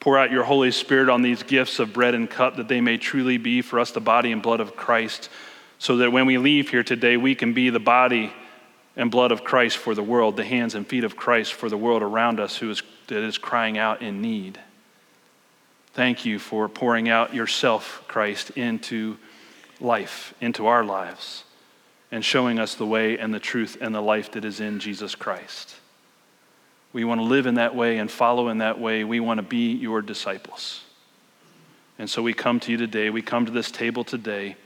Pour 0.00 0.18
out 0.18 0.30
your 0.30 0.44
Holy 0.44 0.70
Spirit 0.70 1.10
on 1.10 1.20
these 1.20 1.42
gifts 1.42 1.78
of 1.78 1.92
bread 1.92 2.14
and 2.14 2.28
cup 2.28 2.56
that 2.56 2.68
they 2.68 2.80
may 2.80 2.96
truly 2.96 3.36
be 3.36 3.60
for 3.60 3.78
us 3.78 3.90
the 3.90 4.00
body 4.00 4.32
and 4.32 4.42
blood 4.42 4.60
of 4.60 4.74
Christ, 4.74 5.28
so 5.78 5.98
that 5.98 6.10
when 6.10 6.26
we 6.26 6.38
leave 6.38 6.70
here 6.70 6.82
today, 6.82 7.16
we 7.16 7.34
can 7.34 7.52
be 7.52 7.68
the 7.70 7.78
body 7.78 8.32
and 8.96 9.10
blood 9.10 9.30
of 9.30 9.44
Christ 9.44 9.76
for 9.76 9.94
the 9.94 10.02
world, 10.02 10.36
the 10.36 10.44
hands 10.44 10.74
and 10.74 10.86
feet 10.86 11.04
of 11.04 11.16
Christ 11.16 11.52
for 11.52 11.68
the 11.68 11.76
world 11.76 12.02
around 12.02 12.40
us 12.40 12.56
who 12.56 12.70
is, 12.70 12.82
that 13.08 13.22
is 13.22 13.38
crying 13.38 13.78
out 13.78 14.02
in 14.02 14.20
need. 14.20 14.58
Thank 15.92 16.24
you 16.24 16.38
for 16.38 16.68
pouring 16.68 17.08
out 17.08 17.34
yourself, 17.34 18.04
Christ, 18.08 18.50
into 18.50 19.18
life, 19.80 20.34
into 20.40 20.66
our 20.66 20.84
lives, 20.84 21.44
and 22.10 22.24
showing 22.24 22.58
us 22.58 22.74
the 22.74 22.86
way 22.86 23.18
and 23.18 23.34
the 23.34 23.40
truth 23.40 23.76
and 23.80 23.94
the 23.94 24.00
life 24.00 24.32
that 24.32 24.44
is 24.44 24.60
in 24.60 24.80
Jesus 24.80 25.14
Christ. 25.14 25.76
We 26.92 27.04
want 27.04 27.20
to 27.20 27.24
live 27.24 27.46
in 27.46 27.54
that 27.54 27.74
way 27.74 27.98
and 27.98 28.10
follow 28.10 28.48
in 28.48 28.58
that 28.58 28.80
way. 28.80 29.04
We 29.04 29.20
want 29.20 29.38
to 29.38 29.42
be 29.42 29.72
your 29.72 30.02
disciples. 30.02 30.82
And 31.98 32.10
so 32.10 32.22
we 32.22 32.32
come 32.32 32.58
to 32.60 32.72
you 32.72 32.76
today. 32.76 33.10
We 33.10 33.22
come 33.22 33.46
to 33.46 33.52
this 33.52 33.70
table 33.70 34.04
today 34.04 34.56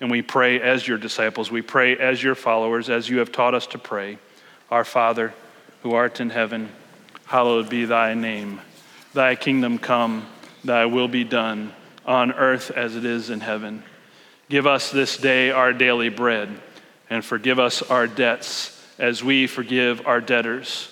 and 0.00 0.10
we 0.10 0.22
pray 0.22 0.60
as 0.60 0.86
your 0.86 0.98
disciples. 0.98 1.50
We 1.50 1.62
pray 1.62 1.96
as 1.96 2.22
your 2.22 2.34
followers, 2.34 2.90
as 2.90 3.08
you 3.08 3.18
have 3.18 3.32
taught 3.32 3.54
us 3.54 3.66
to 3.68 3.78
pray. 3.78 4.18
Our 4.70 4.84
Father, 4.84 5.32
who 5.82 5.92
art 5.94 6.20
in 6.20 6.30
heaven, 6.30 6.70
hallowed 7.26 7.68
be 7.68 7.84
thy 7.84 8.14
name. 8.14 8.60
Thy 9.14 9.34
kingdom 9.34 9.78
come, 9.78 10.26
thy 10.64 10.86
will 10.86 11.08
be 11.08 11.24
done 11.24 11.72
on 12.04 12.32
earth 12.32 12.70
as 12.70 12.94
it 12.96 13.04
is 13.04 13.30
in 13.30 13.40
heaven. 13.40 13.82
Give 14.48 14.66
us 14.66 14.90
this 14.90 15.16
day 15.16 15.50
our 15.50 15.72
daily 15.72 16.08
bread 16.08 16.48
and 17.08 17.24
forgive 17.24 17.58
us 17.58 17.82
our 17.82 18.06
debts 18.06 18.78
as 18.98 19.24
we 19.24 19.46
forgive 19.46 20.06
our 20.06 20.20
debtors 20.20 20.91